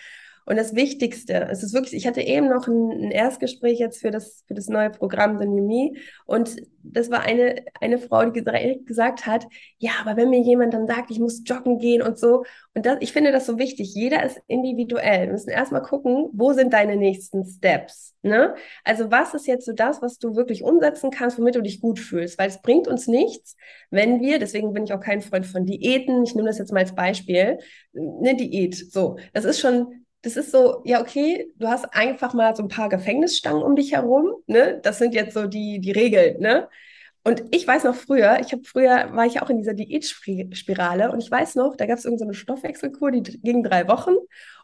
Und 0.46 0.56
das 0.56 0.74
Wichtigste, 0.74 1.48
es 1.50 1.62
ist 1.62 1.74
wirklich, 1.74 1.94
ich 1.94 2.06
hatte 2.06 2.20
eben 2.20 2.48
noch 2.48 2.66
ein, 2.66 2.90
ein 2.90 3.10
Erstgespräch 3.10 3.78
jetzt 3.78 4.00
für 4.00 4.10
das, 4.10 4.44
für 4.46 4.54
das 4.54 4.68
neue 4.68 4.90
Programm 4.90 5.38
The 5.38 5.46
New 5.46 5.66
Me 5.66 5.98
und 6.26 6.56
das 6.84 7.10
war 7.10 7.20
eine, 7.20 7.64
eine 7.80 7.98
Frau, 7.98 8.24
die 8.28 8.42
gesagt 8.84 9.26
hat, 9.26 9.46
ja, 9.78 9.92
aber 10.00 10.16
wenn 10.16 10.30
mir 10.30 10.40
jemand 10.40 10.74
dann 10.74 10.86
sagt, 10.86 11.10
ich 11.10 11.20
muss 11.20 11.42
joggen 11.44 11.78
gehen 11.78 12.02
und 12.02 12.18
so, 12.18 12.44
und 12.74 12.86
das, 12.86 12.98
ich 13.00 13.12
finde 13.12 13.32
das 13.32 13.46
so 13.46 13.58
wichtig, 13.58 13.94
jeder 13.94 14.24
ist 14.24 14.40
individuell. 14.46 15.26
Wir 15.26 15.32
müssen 15.32 15.50
erstmal 15.50 15.82
gucken, 15.82 16.28
wo 16.32 16.52
sind 16.52 16.72
deine 16.72 16.96
nächsten 16.96 17.44
Steps, 17.44 18.14
ne? 18.22 18.54
Also 18.84 19.10
was 19.10 19.34
ist 19.34 19.46
jetzt 19.46 19.66
so 19.66 19.72
das, 19.72 20.02
was 20.02 20.18
du 20.18 20.34
wirklich 20.34 20.62
umsetzen 20.62 21.10
kannst, 21.10 21.38
womit 21.38 21.54
du 21.54 21.60
dich 21.62 21.80
gut 21.80 21.98
fühlst, 21.98 22.38
weil 22.38 22.48
es 22.48 22.62
bringt 22.62 22.88
uns 22.88 23.06
nichts, 23.06 23.56
wenn 23.90 24.20
wir, 24.20 24.38
deswegen 24.38 24.72
bin 24.72 24.84
ich 24.84 24.92
auch 24.92 25.00
kein 25.00 25.22
Freund 25.22 25.46
von 25.46 25.66
Diäten, 25.66 26.24
ich 26.24 26.34
nehme 26.34 26.48
das 26.48 26.58
jetzt 26.58 26.72
mal 26.72 26.80
als 26.80 26.94
Beispiel, 26.94 27.58
eine 27.94 28.36
Diät, 28.36 28.74
so, 28.74 29.16
das 29.32 29.44
ist 29.44 29.60
schon 29.60 30.01
das 30.22 30.36
ist 30.36 30.50
so, 30.52 30.82
ja, 30.84 31.00
okay, 31.00 31.52
du 31.56 31.68
hast 31.68 31.86
einfach 31.94 32.32
mal 32.34 32.54
so 32.56 32.62
ein 32.62 32.68
paar 32.68 32.88
Gefängnisstangen 32.88 33.62
um 33.62 33.76
dich 33.76 33.92
herum, 33.92 34.32
ne? 34.46 34.80
Das 34.82 34.98
sind 34.98 35.14
jetzt 35.14 35.34
so 35.34 35.46
die, 35.46 35.80
die 35.80 35.90
Regeln, 35.92 36.40
ne? 36.40 36.68
Und 37.24 37.44
ich 37.52 37.66
weiß 37.66 37.84
noch 37.84 37.94
früher, 37.94 38.40
ich 38.40 38.52
habe 38.52 38.64
früher, 38.64 39.10
war 39.12 39.26
ich 39.26 39.40
auch 39.40 39.48
in 39.48 39.58
dieser 39.58 39.74
Diätspirale 39.74 41.12
und 41.12 41.22
ich 41.22 41.30
weiß 41.30 41.54
noch, 41.54 41.76
da 41.76 41.86
gab 41.86 41.98
es 41.98 42.04
irgendeine 42.04 42.32
so 42.32 42.38
Stoffwechselkur, 42.38 43.12
die 43.12 43.22
ging 43.22 43.62
drei 43.62 43.86
Wochen 43.86 44.14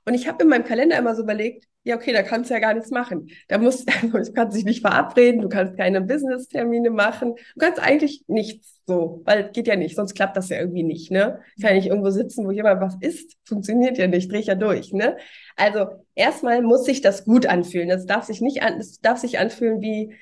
und 0.04 0.14
ich 0.14 0.26
habe 0.26 0.42
in 0.42 0.48
meinem 0.48 0.64
Kalender 0.64 0.98
immer 0.98 1.14
so 1.14 1.22
überlegt, 1.22 1.66
ja, 1.84 1.94
okay, 1.96 2.12
da 2.12 2.22
kannst 2.22 2.50
du 2.50 2.54
ja 2.54 2.60
gar 2.60 2.74
nichts 2.74 2.90
machen. 2.90 3.28
Da 3.46 3.58
musst 3.58 3.88
du 4.02 4.32
kannst 4.32 4.56
dich 4.56 4.64
nicht 4.64 4.80
verabreden, 4.80 5.40
du 5.40 5.48
kannst 5.48 5.76
keine 5.76 6.00
Business-Termine 6.00 6.90
machen, 6.90 7.34
du 7.34 7.58
kannst 7.58 7.80
eigentlich 7.80 8.24
nichts 8.26 8.80
so, 8.86 9.22
weil 9.24 9.50
geht 9.52 9.68
ja 9.68 9.76
nicht, 9.76 9.94
sonst 9.94 10.14
klappt 10.14 10.36
das 10.36 10.48
ja 10.48 10.58
irgendwie 10.58 10.82
nicht, 10.82 11.10
ne? 11.10 11.40
Ich 11.56 11.62
kann 11.62 11.72
ja 11.72 11.76
nicht 11.76 11.88
irgendwo 11.88 12.10
sitzen, 12.10 12.46
wo 12.46 12.50
jemand 12.50 12.80
was 12.80 12.96
isst, 13.00 13.36
funktioniert 13.44 13.98
ja 13.98 14.06
nicht, 14.06 14.32
dreh 14.32 14.38
ich 14.38 14.46
ja 14.46 14.54
durch, 14.54 14.92
ne? 14.92 15.16
Also 15.56 15.86
erstmal 16.14 16.62
muss 16.62 16.84
sich 16.84 17.02
das 17.02 17.24
gut 17.24 17.46
anfühlen. 17.46 17.88
Das 17.88 18.06
darf 18.06 18.24
sich 18.24 18.40
nicht 18.40 18.62
an, 18.62 18.78
es 18.80 19.00
darf 19.00 19.18
sich 19.18 19.38
anfühlen 19.38 19.80
wie 19.80 20.14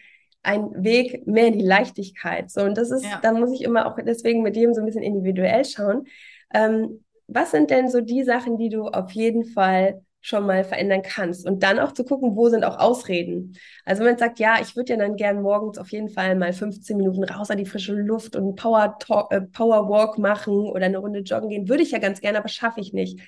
ein 0.47 0.85
Weg 0.85 1.27
mehr 1.27 1.49
in 1.49 1.59
die 1.59 1.65
Leichtigkeit. 1.65 2.51
So, 2.51 2.63
und 2.63 2.79
das 2.79 2.91
ist, 2.91 3.05
ja. 3.05 3.19
da 3.23 3.33
muss 3.33 3.53
ich 3.53 3.63
immer 3.63 3.87
auch 3.87 3.97
deswegen 4.05 4.43
mit 4.43 4.57
jedem 4.57 4.75
so 4.75 4.81
ein 4.81 4.87
bisschen 4.87 5.03
individuell 5.03 5.65
schauen. 5.65 6.07
Ähm, 6.55 7.05
was 7.27 7.51
sind 7.51 7.71
denn 7.71 7.91
so 7.91 8.01
die 8.01 8.23
Sachen, 8.23 8.57
die 8.57 8.69
du 8.69 8.87
auf 8.87 9.11
jeden 9.11 9.45
Fall 9.45 10.03
schon 10.21 10.45
mal 10.45 10.65
verändern 10.65 11.03
kannst 11.03 11.47
und 11.47 11.63
dann 11.63 11.79
auch 11.79 11.93
zu 11.93 12.05
gucken, 12.05 12.35
wo 12.35 12.49
sind 12.49 12.65
auch 12.65 12.79
Ausreden. 12.79 13.57
Also 13.85 14.01
wenn 14.01 14.11
man 14.11 14.19
sagt, 14.19 14.41
ja, 14.41 14.57
ich 14.61 14.75
würde 14.75 14.95
ja 14.95 14.99
dann 14.99 15.15
gern 15.15 15.41
morgens 15.41 15.79
auf 15.79 15.93
jeden 15.93 16.09
Fall 16.09 16.35
mal 16.35 16.53
15 16.53 16.97
Minuten 16.97 17.23
raus 17.23 17.51
an 17.51 17.59
die 17.59 17.67
frische 17.67 17.93
Luft 17.93 18.35
und 18.35 18.57
Power, 18.57 18.99
Talk, 18.99 19.33
äh, 19.33 19.43
Power 19.43 19.89
Walk 19.89 20.19
machen 20.19 20.55
oder 20.55 20.87
eine 20.87 20.99
Runde 20.99 21.21
joggen 21.21 21.49
gehen, 21.49 21.69
würde 21.69 21.85
ich 21.85 21.93
ja 21.93 21.99
ganz 21.99 22.21
gerne, 22.21 22.39
aber 22.39 22.49
schaffe 22.49 22.81
ich 22.81 22.93
nicht. 22.93 23.21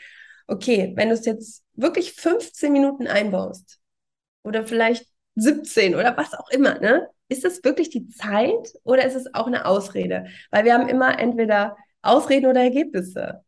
Okay, 0.48 0.92
wenn 0.96 1.09
du 1.09 1.14
es 1.14 1.24
jetzt 1.24 1.62
wirklich 1.74 2.14
15 2.14 2.72
Minuten 2.72 3.07
einbaust 3.07 3.78
oder 4.42 4.64
vielleicht 4.64 5.07
17 5.40 5.94
oder 5.94 6.16
was 6.16 6.35
auch 6.35 6.51
immer, 6.51 6.79
ne? 6.79 7.09
Ist 7.29 7.44
das 7.44 7.62
wirklich 7.62 7.90
die 7.90 8.09
Zeit 8.09 8.72
oder 8.85 9.05
ist 9.05 9.14
es 9.14 9.35
auch 9.35 9.46
eine 9.46 9.66
Ausrede? 9.66 10.27
Weil 10.51 10.64
wir 10.64 10.72
haben 10.72 10.88
immer 10.88 11.18
entweder 11.18 11.77
Ausreden 12.01 12.46
oder 12.46 12.62
Ergebnisse. 12.62 13.42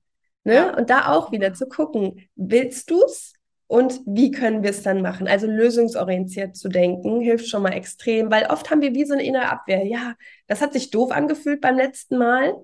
Ne? 0.44 0.54
Ja. 0.54 0.76
Und 0.76 0.90
da 0.90 1.12
auch 1.12 1.32
wieder 1.32 1.54
zu 1.54 1.66
gucken, 1.66 2.28
willst 2.36 2.90
du 2.90 3.02
es 3.04 3.32
und 3.66 4.00
wie 4.04 4.32
können 4.32 4.62
wir 4.62 4.70
es 4.70 4.82
dann 4.82 5.00
machen? 5.00 5.28
Also 5.28 5.46
lösungsorientiert 5.46 6.56
zu 6.56 6.68
denken, 6.68 7.20
hilft 7.20 7.48
schon 7.48 7.62
mal 7.62 7.72
extrem, 7.72 8.30
weil 8.30 8.46
oft 8.46 8.70
haben 8.70 8.82
wir 8.82 8.94
wie 8.94 9.04
so 9.04 9.14
eine 9.14 9.24
innere 9.24 9.48
Abwehr. 9.50 9.86
Ja, 9.86 10.14
das 10.46 10.60
hat 10.60 10.72
sich 10.72 10.90
doof 10.90 11.12
angefühlt 11.12 11.60
beim 11.60 11.76
letzten 11.76 12.18
Mal. 12.18 12.54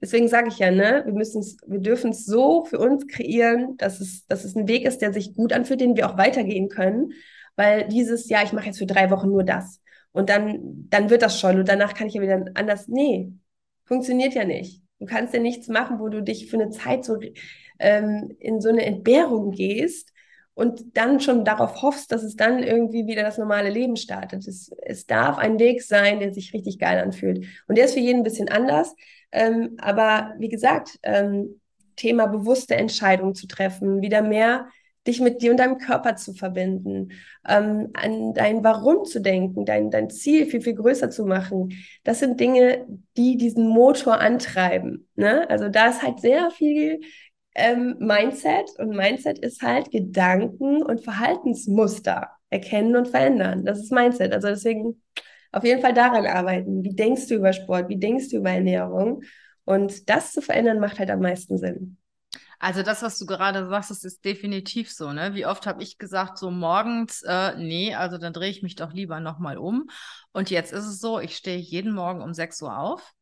Deswegen 0.00 0.28
sage 0.28 0.48
ich 0.48 0.58
ja, 0.58 0.70
ne, 0.70 1.02
wir 1.04 1.12
müssen 1.12 1.40
es, 1.40 1.56
wir 1.66 1.80
dürfen 1.80 2.10
es 2.10 2.24
so 2.24 2.64
für 2.64 2.78
uns 2.78 3.06
kreieren, 3.06 3.76
dass 3.76 4.00
es, 4.00 4.26
dass 4.26 4.44
es 4.44 4.56
ein 4.56 4.68
Weg 4.68 4.84
ist, 4.84 4.98
der 4.98 5.12
sich 5.12 5.34
gut 5.34 5.52
anfühlt, 5.52 5.80
den 5.80 5.96
wir 5.96 6.08
auch 6.08 6.18
weitergehen 6.18 6.68
können. 6.68 7.12
Weil 7.56 7.88
dieses, 7.88 8.28
ja, 8.28 8.42
ich 8.42 8.52
mache 8.52 8.66
jetzt 8.66 8.78
für 8.78 8.86
drei 8.86 9.10
Wochen 9.10 9.28
nur 9.28 9.44
das. 9.44 9.80
Und 10.12 10.30
dann, 10.30 10.86
dann 10.90 11.10
wird 11.10 11.22
das 11.22 11.38
schon. 11.38 11.58
Und 11.58 11.68
danach 11.68 11.94
kann 11.94 12.06
ich 12.06 12.14
ja 12.14 12.22
wieder 12.22 12.44
anders. 12.54 12.88
Nee, 12.88 13.32
funktioniert 13.84 14.34
ja 14.34 14.44
nicht. 14.44 14.82
Du 14.98 15.06
kannst 15.06 15.34
ja 15.34 15.40
nichts 15.40 15.68
machen, 15.68 15.98
wo 15.98 16.08
du 16.08 16.22
dich 16.22 16.48
für 16.48 16.56
eine 16.56 16.70
Zeit 16.70 17.04
so 17.04 17.18
ähm, 17.78 18.34
in 18.38 18.60
so 18.60 18.68
eine 18.68 18.84
Entbehrung 18.84 19.50
gehst 19.50 20.12
und 20.54 20.96
dann 20.96 21.18
schon 21.20 21.44
darauf 21.44 21.82
hoffst, 21.82 22.12
dass 22.12 22.22
es 22.22 22.36
dann 22.36 22.62
irgendwie 22.62 23.06
wieder 23.06 23.22
das 23.22 23.38
normale 23.38 23.70
Leben 23.70 23.96
startet. 23.96 24.46
Es, 24.46 24.70
es 24.82 25.06
darf 25.06 25.36
ein 25.36 25.58
Weg 25.58 25.82
sein, 25.82 26.20
der 26.20 26.32
sich 26.32 26.54
richtig 26.54 26.78
geil 26.78 27.02
anfühlt. 27.02 27.46
Und 27.66 27.76
der 27.76 27.86
ist 27.86 27.94
für 27.94 28.00
jeden 28.00 28.20
ein 28.20 28.24
bisschen 28.24 28.48
anders. 28.48 28.94
Ähm, 29.32 29.76
aber 29.78 30.34
wie 30.38 30.48
gesagt, 30.48 30.98
ähm, 31.02 31.60
Thema 31.96 32.26
bewusste 32.26 32.76
Entscheidungen 32.76 33.34
zu 33.34 33.46
treffen, 33.46 34.00
wieder 34.00 34.22
mehr 34.22 34.68
dich 35.06 35.20
mit 35.20 35.42
dir 35.42 35.50
und 35.50 35.58
deinem 35.58 35.78
Körper 35.78 36.16
zu 36.16 36.32
verbinden, 36.32 37.12
ähm, 37.46 37.90
an 37.94 38.34
dein 38.34 38.64
Warum 38.64 39.04
zu 39.04 39.20
denken, 39.20 39.64
dein, 39.64 39.90
dein 39.90 40.10
Ziel 40.10 40.46
viel, 40.46 40.60
viel 40.60 40.74
größer 40.74 41.10
zu 41.10 41.26
machen. 41.26 41.74
Das 42.04 42.20
sind 42.20 42.40
Dinge, 42.40 42.86
die 43.16 43.36
diesen 43.36 43.68
Motor 43.68 44.20
antreiben. 44.20 45.08
Ne? 45.16 45.48
Also 45.50 45.68
da 45.68 45.88
ist 45.88 46.02
halt 46.02 46.20
sehr 46.20 46.50
viel 46.50 47.00
ähm, 47.54 47.96
Mindset 47.98 48.70
und 48.78 48.90
Mindset 48.90 49.38
ist 49.38 49.62
halt 49.62 49.90
Gedanken 49.90 50.82
und 50.82 51.02
Verhaltensmuster 51.02 52.30
erkennen 52.50 52.96
und 52.96 53.08
verändern. 53.08 53.64
Das 53.64 53.78
ist 53.78 53.92
Mindset. 53.92 54.32
Also 54.32 54.48
deswegen 54.48 55.02
auf 55.52 55.64
jeden 55.64 55.80
Fall 55.80 55.94
daran 55.94 56.26
arbeiten. 56.26 56.82
Wie 56.82 56.94
denkst 56.94 57.28
du 57.28 57.36
über 57.36 57.52
Sport? 57.52 57.88
Wie 57.88 57.98
denkst 57.98 58.30
du 58.30 58.38
über 58.38 58.50
Ernährung? 58.50 59.22
Und 59.64 60.08
das 60.10 60.32
zu 60.32 60.42
verändern 60.42 60.80
macht 60.80 60.98
halt 60.98 61.10
am 61.10 61.20
meisten 61.20 61.58
Sinn. 61.58 61.96
Also 62.64 62.82
das, 62.82 63.02
was 63.02 63.18
du 63.18 63.26
gerade 63.26 63.68
sagst, 63.68 63.90
das 63.90 64.04
ist 64.04 64.24
definitiv 64.24 64.90
so. 64.90 65.12
Ne? 65.12 65.34
Wie 65.34 65.44
oft 65.44 65.66
habe 65.66 65.82
ich 65.82 65.98
gesagt, 65.98 66.38
so 66.38 66.50
morgens, 66.50 67.20
äh, 67.20 67.54
nee, 67.58 67.94
also 67.94 68.16
dann 68.16 68.32
drehe 68.32 68.48
ich 68.48 68.62
mich 68.62 68.74
doch 68.74 68.94
lieber 68.94 69.20
nochmal 69.20 69.58
um. 69.58 69.90
Und 70.32 70.48
jetzt 70.48 70.72
ist 70.72 70.86
es 70.86 70.98
so, 70.98 71.20
ich 71.20 71.36
stehe 71.36 71.58
jeden 71.58 71.92
Morgen 71.92 72.22
um 72.22 72.32
6 72.32 72.62
Uhr 72.62 72.78
auf 72.78 73.12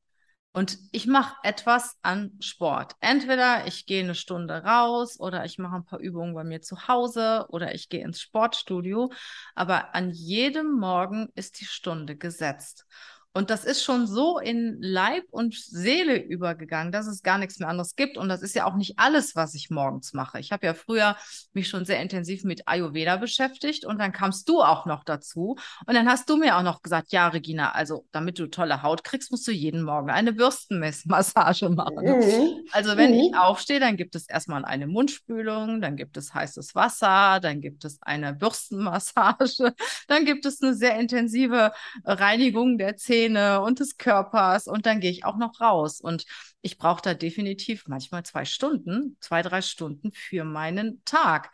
und 0.52 0.78
ich 0.92 1.08
mache 1.08 1.34
etwas 1.42 1.96
an 2.02 2.30
Sport. 2.38 2.94
Entweder 3.00 3.66
ich 3.66 3.84
gehe 3.86 4.04
eine 4.04 4.14
Stunde 4.14 4.62
raus 4.62 5.18
oder 5.18 5.44
ich 5.44 5.58
mache 5.58 5.74
ein 5.74 5.84
paar 5.84 5.98
Übungen 5.98 6.34
bei 6.34 6.44
mir 6.44 6.62
zu 6.62 6.86
Hause 6.86 7.46
oder 7.48 7.74
ich 7.74 7.88
gehe 7.88 8.04
ins 8.04 8.20
Sportstudio. 8.20 9.10
Aber 9.56 9.92
an 9.96 10.12
jedem 10.12 10.70
Morgen 10.70 11.30
ist 11.34 11.60
die 11.60 11.66
Stunde 11.66 12.14
gesetzt. 12.16 12.86
Und 13.34 13.48
das 13.48 13.64
ist 13.64 13.82
schon 13.82 14.06
so 14.06 14.38
in 14.38 14.76
Leib 14.80 15.24
und 15.30 15.54
Seele 15.54 16.16
übergegangen, 16.16 16.92
dass 16.92 17.06
es 17.06 17.22
gar 17.22 17.38
nichts 17.38 17.58
mehr 17.58 17.68
anderes 17.68 17.96
gibt. 17.96 18.18
Und 18.18 18.28
das 18.28 18.42
ist 18.42 18.54
ja 18.54 18.66
auch 18.66 18.74
nicht 18.74 18.98
alles, 18.98 19.34
was 19.34 19.54
ich 19.54 19.70
morgens 19.70 20.12
mache. 20.12 20.38
Ich 20.38 20.52
habe 20.52 20.66
ja 20.66 20.74
früher 20.74 21.16
mich 21.54 21.68
schon 21.68 21.86
sehr 21.86 22.00
intensiv 22.02 22.44
mit 22.44 22.68
Ayurveda 22.68 23.16
beschäftigt 23.16 23.86
und 23.86 23.98
dann 23.98 24.12
kamst 24.12 24.48
du 24.50 24.60
auch 24.60 24.84
noch 24.84 25.02
dazu. 25.04 25.56
Und 25.86 25.94
dann 25.94 26.08
hast 26.08 26.28
du 26.28 26.36
mir 26.36 26.58
auch 26.58 26.62
noch 26.62 26.82
gesagt, 26.82 27.12
ja, 27.12 27.28
Regina, 27.28 27.72
also 27.72 28.04
damit 28.12 28.38
du 28.38 28.48
tolle 28.48 28.82
Haut 28.82 29.02
kriegst, 29.02 29.30
musst 29.30 29.48
du 29.48 29.52
jeden 29.52 29.82
Morgen 29.82 30.10
eine 30.10 30.34
Bürstenmassage 30.34 31.68
machen. 31.70 32.04
Mhm. 32.04 32.66
Also 32.72 32.98
wenn 32.98 33.12
mhm. 33.12 33.20
ich 33.20 33.34
aufstehe, 33.34 33.80
dann 33.80 33.96
gibt 33.96 34.14
es 34.14 34.28
erstmal 34.28 34.66
eine 34.66 34.86
Mundspülung, 34.86 35.80
dann 35.80 35.96
gibt 35.96 36.18
es 36.18 36.34
heißes 36.34 36.74
Wasser, 36.74 37.40
dann 37.40 37.62
gibt 37.62 37.86
es 37.86 37.98
eine 38.02 38.34
Bürstenmassage, 38.34 39.74
dann 40.08 40.26
gibt 40.26 40.44
es 40.44 40.62
eine 40.62 40.74
sehr 40.74 41.00
intensive 41.00 41.72
Reinigung 42.04 42.76
der 42.76 42.96
Zähne 42.98 43.21
Zähne 43.22 43.60
und 43.60 43.80
des 43.80 43.96
Körpers 43.98 44.66
und 44.66 44.86
dann 44.86 45.00
gehe 45.00 45.10
ich 45.10 45.24
auch 45.24 45.36
noch 45.36 45.60
raus. 45.60 46.00
Und 46.00 46.24
ich 46.60 46.78
brauche 46.78 47.02
da 47.02 47.14
definitiv 47.14 47.84
manchmal 47.86 48.24
zwei 48.24 48.44
Stunden, 48.44 49.16
zwei, 49.20 49.42
drei 49.42 49.62
Stunden 49.62 50.12
für 50.12 50.44
meinen 50.44 51.02
Tag. 51.04 51.52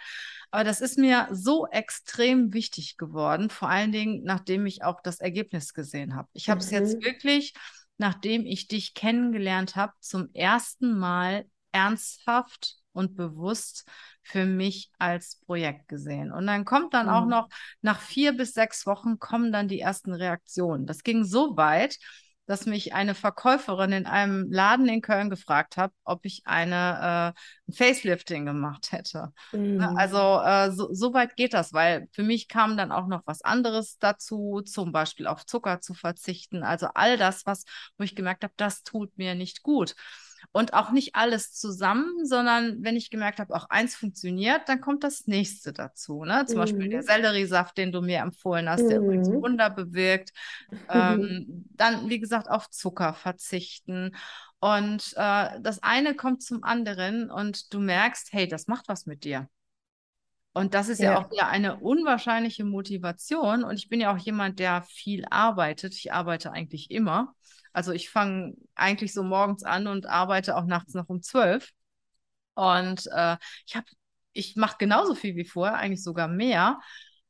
Aber 0.51 0.65
das 0.65 0.81
ist 0.81 0.99
mir 0.99 1.29
so 1.31 1.67
extrem 1.67 2.53
wichtig 2.55 2.97
geworden, 2.97 3.51
vor 3.51 3.69
allen 3.69 3.93
Dingen, 3.93 4.23
nachdem 4.25 4.65
ich 4.67 4.83
auch 4.83 5.01
das 5.03 5.21
Ergebnis 5.21 5.75
gesehen 5.75 6.15
habe. 6.15 6.29
Ich 6.33 6.49
habe 6.49 6.61
es 6.61 6.71
mhm. 6.71 6.79
jetzt 6.79 7.05
wirklich, 7.05 7.53
nachdem 7.99 8.47
ich 8.47 8.69
dich 8.69 8.95
kennengelernt 8.95 9.77
habe, 9.77 9.93
zum 10.01 10.33
ersten 10.33 10.99
Mal 10.99 11.45
ernsthaft 11.73 12.77
und 12.99 13.15
bewusst 13.15 13.89
für 14.23 14.45
mich 14.45 14.91
als 14.99 15.41
Projekt 15.47 15.87
gesehen. 15.87 16.33
Und 16.33 16.49
dann 16.49 16.65
kommt 16.65 16.95
dann 16.95 17.07
mhm. 17.07 17.13
auch 17.13 17.27
noch, 17.27 17.49
nach 17.81 18.01
vier 18.01 18.37
bis 18.37 18.55
sechs 18.55 18.87
Wochen 18.87 19.21
kommen 19.21 19.53
dann 19.53 19.69
die 19.69 19.79
ersten 19.79 20.13
Reaktionen. 20.13 20.85
Das 20.85 21.05
ging 21.05 21.25
so 21.25 21.57
weit, 21.57 21.97
dass 22.47 22.67
mich 22.67 22.95
eine 22.95 23.15
Verkäuferin 23.15 23.93
in 23.93 24.07
einem 24.07 24.51
Laden 24.51 24.89
in 24.89 25.01
Köln 25.01 25.31
gefragt 25.31 25.77
hat, 25.77 25.93
ob 26.03 26.25
ich 26.25 26.43
eine 26.47 27.35
äh, 27.69 27.73
Facelifting 27.73 28.47
gemacht 28.47 28.91
hätte. 28.91 29.33
Ne, 29.53 29.91
mhm. 29.91 29.97
Also 29.97 30.41
äh, 30.43 30.73
so, 30.73 30.93
so, 30.93 31.13
weit 31.13 31.37
geht 31.37 31.53
das, 31.53 31.73
weil 31.73 32.09
für 32.11 32.23
mich 32.23 32.49
kam 32.49 32.77
dann 32.77 32.91
auch 32.91 33.07
noch 33.07 33.23
was 33.27 33.43
anderes 33.43 33.99
dazu, 33.99 34.63
zum 34.65 34.91
Beispiel 34.93 35.27
auf 35.27 35.47
Zucker 35.47 35.81
zu 35.81 35.95
verzichten. 35.95 36.65
Also 36.65 36.89
all 36.95 37.19
das, 37.19 37.47
was, 37.47 37.65
wo 37.99 38.03
ich 38.03 38.17
gemerkt 38.17 38.43
habe, 38.43 38.55
das 38.57 38.83
tut 38.83 39.17
mir 39.19 39.37
nicht 39.37 39.63
gut. 39.63 39.95
Und 40.53 40.75
auch 40.75 40.91
nicht 40.91 41.15
alles 41.15 41.53
zusammen, 41.53 42.25
sondern 42.25 42.83
wenn 42.83 42.97
ich 42.97 43.11
gemerkt 43.11 43.39
habe, 43.39 43.55
auch 43.55 43.69
eins 43.71 43.95
funktioniert, 43.95 44.63
dann 44.69 44.81
kommt 44.81 45.05
das 45.05 45.27
nächste 45.27 45.73
dazu. 45.73 46.25
Ne? 46.25 46.45
Zum 46.47 46.57
mhm. 46.57 46.61
Beispiel 46.61 46.89
der 46.89 47.03
Selleriesaft, 47.03 47.77
den 47.77 47.93
du 47.93 48.01
mir 48.01 48.19
empfohlen 48.19 48.69
hast, 48.69 48.89
der 48.89 48.99
übrigens 48.99 49.29
mhm. 49.29 49.43
Wunder 49.43 49.71
bewirkt. 49.71 50.33
Ähm, 50.89 51.65
dann, 51.77 52.09
wie 52.09 52.19
gesagt, 52.19 52.49
auf 52.49 52.71
Zucker 52.71 53.15
verzichten. 53.15 54.17
Und 54.61 55.13
äh, 55.17 55.61
das 55.61 55.83
eine 55.83 56.15
kommt 56.15 56.43
zum 56.43 56.65
anderen 56.65 57.31
und 57.31 57.73
du 57.73 57.81
merkst, 57.81 58.33
hey, 58.33 58.49
das 58.49 58.67
macht 58.67 58.89
was 58.89 59.07
mit 59.07 59.25
dir. 59.25 59.49
Und 60.53 60.75
das 60.75 60.89
ist 60.89 60.99
ja, 60.99 61.13
ja 61.13 61.19
auch 61.21 61.31
ja 61.33 61.47
eine 61.47 61.77
unwahrscheinliche 61.77 62.65
Motivation. 62.65 63.63
Und 63.63 63.77
ich 63.77 63.89
bin 63.89 64.01
ja 64.01 64.13
auch 64.13 64.19
jemand, 64.19 64.59
der 64.59 64.83
viel 64.83 65.25
arbeitet. 65.31 65.95
Ich 65.95 66.13
arbeite 66.13 66.51
eigentlich 66.51 66.91
immer. 66.91 67.35
Also 67.73 67.93
ich 67.93 68.11
fange 68.11 68.55
eigentlich 68.75 69.13
so 69.13 69.23
morgens 69.23 69.65
an 69.65 69.87
und 69.87 70.07
arbeite 70.07 70.57
auch 70.57 70.65
nachts 70.65 70.95
noch 70.95 71.09
um 71.09 71.23
zwölf. 71.23 71.71
Und 72.55 73.07
äh, 73.13 73.37
ich 73.67 73.77
habe, 73.77 73.87
ich 74.33 74.57
mache 74.57 74.77
genauso 74.79 75.15
viel 75.15 75.37
wie 75.37 75.45
vorher, 75.45 75.77
eigentlich 75.77 76.03
sogar 76.03 76.29
mehr 76.29 76.81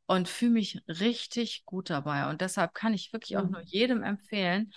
und 0.07 0.29
fühle 0.29 0.53
mich 0.53 0.81
richtig 0.89 1.65
gut 1.67 1.91
dabei. 1.91 2.31
Und 2.31 2.41
deshalb 2.41 2.75
kann 2.75 2.95
ich 2.95 3.13
wirklich 3.13 3.37
auch 3.37 3.45
mhm. 3.45 3.51
nur 3.53 3.63
jedem 3.63 4.03
empfehlen, 4.03 4.73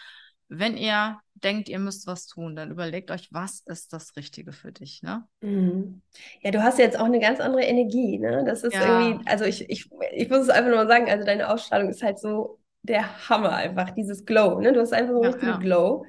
wenn 0.54 0.76
ihr 0.76 1.18
denkt, 1.36 1.70
ihr 1.70 1.80
müsst 1.80 2.08
was 2.08 2.28
tun, 2.28 2.58
dann 2.58 2.72
überlegt 2.72 3.10
euch, 3.10 3.30
was 3.32 3.62
ist 3.66 3.94
das 3.94 4.18
Richtige 4.18 4.52
für 4.52 4.74
dich, 4.74 5.02
ne? 5.02 5.26
Mhm. 5.40 6.02
Ja, 6.42 6.52
du 6.52 6.62
hast 6.62 6.78
jetzt 6.78 7.00
auch 7.00 7.06
eine 7.06 7.22
ganz 7.22 7.40
andere 7.40 7.64
Energie, 7.64 8.20
ne? 8.20 8.44
Das 8.46 8.64
ist 8.64 8.74
ja. 8.74 9.00
irgendwie, 9.00 9.26
also 9.30 9.46
ich, 9.46 9.70
ich, 9.70 9.90
ich 10.12 10.30
muss 10.30 10.40
es 10.40 10.50
einfach 10.50 10.70
nur 10.70 10.84
mal 10.84 10.88
sagen, 10.88 11.10
also 11.10 11.26
deine 11.26 11.50
Ausstrahlung 11.50 11.90
ist 11.90 12.04
halt 12.04 12.20
so 12.20 12.60
der 12.84 13.30
Hammer 13.30 13.54
einfach, 13.54 13.92
dieses 13.92 14.26
Glow, 14.26 14.60
ne? 14.60 14.74
Du 14.74 14.80
hast 14.80 14.94
einfach 14.94 15.14
so 15.14 15.22
einen 15.22 15.24
ja, 15.24 15.30
richtigen 15.32 15.52
ja. 15.52 15.58
Glow. 15.58 16.06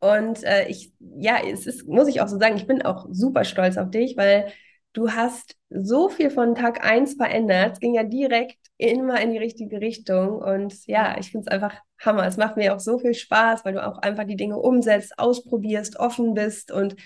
Und 0.00 0.42
äh, 0.44 0.66
ich, 0.68 0.92
ja, 0.98 1.38
es 1.44 1.66
ist, 1.66 1.86
muss 1.86 2.08
ich 2.08 2.20
auch 2.20 2.28
so 2.28 2.38
sagen, 2.38 2.56
ich 2.56 2.66
bin 2.66 2.82
auch 2.82 3.06
super 3.10 3.44
stolz 3.44 3.76
auf 3.76 3.90
dich, 3.90 4.16
weil 4.16 4.52
du 4.92 5.10
hast 5.10 5.56
so 5.68 6.08
viel 6.08 6.30
von 6.30 6.54
Tag 6.54 6.84
1 6.84 7.14
verändert. 7.14 7.74
Es 7.74 7.80
ging 7.80 7.94
ja 7.94 8.02
direkt 8.02 8.58
immer 8.78 9.20
in 9.20 9.30
die 9.30 9.38
richtige 9.38 9.80
Richtung. 9.80 10.38
Und 10.38 10.86
ja, 10.86 11.16
ich 11.18 11.30
finde 11.30 11.46
es 11.46 11.52
einfach 11.52 11.74
Hammer. 12.00 12.26
Es 12.26 12.38
macht 12.38 12.56
mir 12.56 12.74
auch 12.74 12.80
so 12.80 12.98
viel 12.98 13.14
Spaß, 13.14 13.64
weil 13.64 13.74
du 13.74 13.86
auch 13.86 13.98
einfach 13.98 14.24
die 14.24 14.36
Dinge 14.36 14.58
umsetzt, 14.58 15.18
ausprobierst, 15.18 15.98
offen 15.98 16.34
bist 16.34 16.72
und 16.72 16.96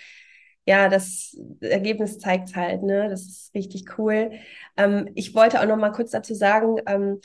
ja, 0.66 0.88
das 0.88 1.36
Ergebnis 1.60 2.18
zeigt 2.18 2.48
es 2.48 2.56
halt, 2.56 2.82
ne? 2.82 3.08
Das 3.10 3.22
ist 3.22 3.54
richtig 3.54 3.98
cool. 3.98 4.32
Ähm, 4.76 5.10
ich 5.14 5.34
wollte 5.34 5.60
auch 5.60 5.66
noch 5.66 5.76
mal 5.76 5.90
kurz 5.92 6.10
dazu 6.12 6.34
sagen, 6.34 6.76
ähm, 6.86 7.20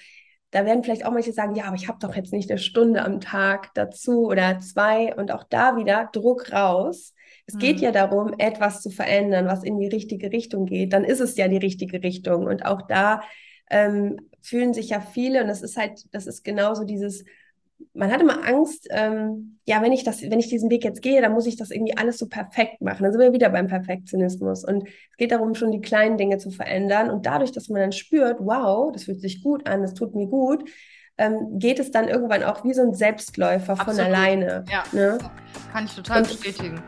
da 0.52 0.66
werden 0.66 0.84
vielleicht 0.84 1.06
auch 1.06 1.12
manche 1.12 1.32
sagen, 1.32 1.56
ja, 1.56 1.66
aber 1.66 1.76
ich 1.76 1.88
habe 1.88 2.00
doch 2.02 2.16
jetzt 2.16 2.34
nicht 2.34 2.50
eine 2.50 2.60
Stunde 2.60 3.04
am 3.04 3.20
Tag 3.22 3.74
dazu 3.76 4.28
oder 4.28 4.60
zwei 4.60 5.16
und 5.16 5.32
auch 5.32 5.44
da 5.44 5.78
wieder 5.78 6.10
Druck 6.12 6.52
raus. 6.52 7.14
Es 7.46 7.54
mhm. 7.54 7.60
geht 7.60 7.80
ja 7.82 7.92
darum, 7.92 8.34
etwas 8.38 8.82
zu 8.82 8.90
verändern, 8.90 9.46
was 9.46 9.64
in 9.64 9.78
die 9.78 9.88
richtige 9.88 10.32
Richtung 10.32 10.66
geht. 10.66 10.94
Dann 10.94 11.04
ist 11.04 11.20
es 11.20 11.38
ja 11.38 11.48
die 11.48 11.58
richtige 11.58 12.02
Richtung. 12.02 12.46
Und 12.46 12.66
auch 12.66 12.82
da 12.84 13.22
ähm, 13.70 14.18
fühlen 14.42 14.74
sich 14.74 14.90
ja 14.90 15.02
viele, 15.02 15.42
und 15.42 15.48
das 15.48 15.62
ist 15.62 15.78
halt, 15.78 16.04
das 16.12 16.26
ist 16.26 16.44
genauso 16.44 16.84
dieses, 16.84 17.24
man 17.94 18.12
hat 18.12 18.22
immer 18.22 18.46
Angst, 18.48 18.88
ähm, 18.92 19.60
ja, 19.66 19.82
wenn 19.82 19.92
ich 19.92 20.04
das, 20.04 20.22
wenn 20.22 20.40
ich 20.40 20.50
diesen 20.50 20.70
Weg 20.70 20.84
jetzt 20.84 21.02
gehe, 21.02 21.22
dann 21.22 21.34
muss 21.34 21.46
ich 21.46 21.58
das 21.58 21.72
irgendwie 21.72 21.98
alles 21.98 22.18
so 22.18 22.28
perfekt 22.28 22.82
machen. 22.82 23.04
Dann 23.04 23.12
sind 23.12 23.22
wir 23.22 23.34
wieder 23.34 23.50
beim 23.50 23.68
Perfektionismus. 23.68 24.64
Und 24.64 24.88
es 24.88 25.18
geht 25.18 25.32
darum, 25.32 25.56
schon 25.56 25.72
die 25.72 25.82
kleinen 25.82 26.18
Dinge 26.18 26.38
zu 26.38 26.52
verändern. 26.52 27.10
Und 27.10 27.26
dadurch, 27.26 27.52
dass 27.52 27.70
man 27.70 27.82
dann 27.82 27.92
spürt, 27.92 28.38
wow, 28.40 28.92
das 28.92 29.04
fühlt 29.04 29.22
sich 29.22 29.44
gut 29.44 29.68
an, 29.68 29.82
das 29.82 29.94
tut 29.94 30.16
mir 30.16 30.28
gut, 30.28 30.70
ähm, 31.18 31.60
geht 31.60 31.80
es 31.80 31.92
dann 31.92 32.08
irgendwann 32.08 32.44
auch 32.44 32.64
wie 32.64 32.74
so 32.74 32.82
ein 32.82 32.94
Selbstläufer 32.94 33.74
Absolut. 33.74 33.96
von 33.96 34.06
alleine. 34.06 34.64
Ja, 34.72 34.84
ne? 34.92 35.18
kann 35.72 35.86
ich 35.86 35.96
total 35.96 36.22
und, 36.22 36.28
bestätigen. 36.30 36.82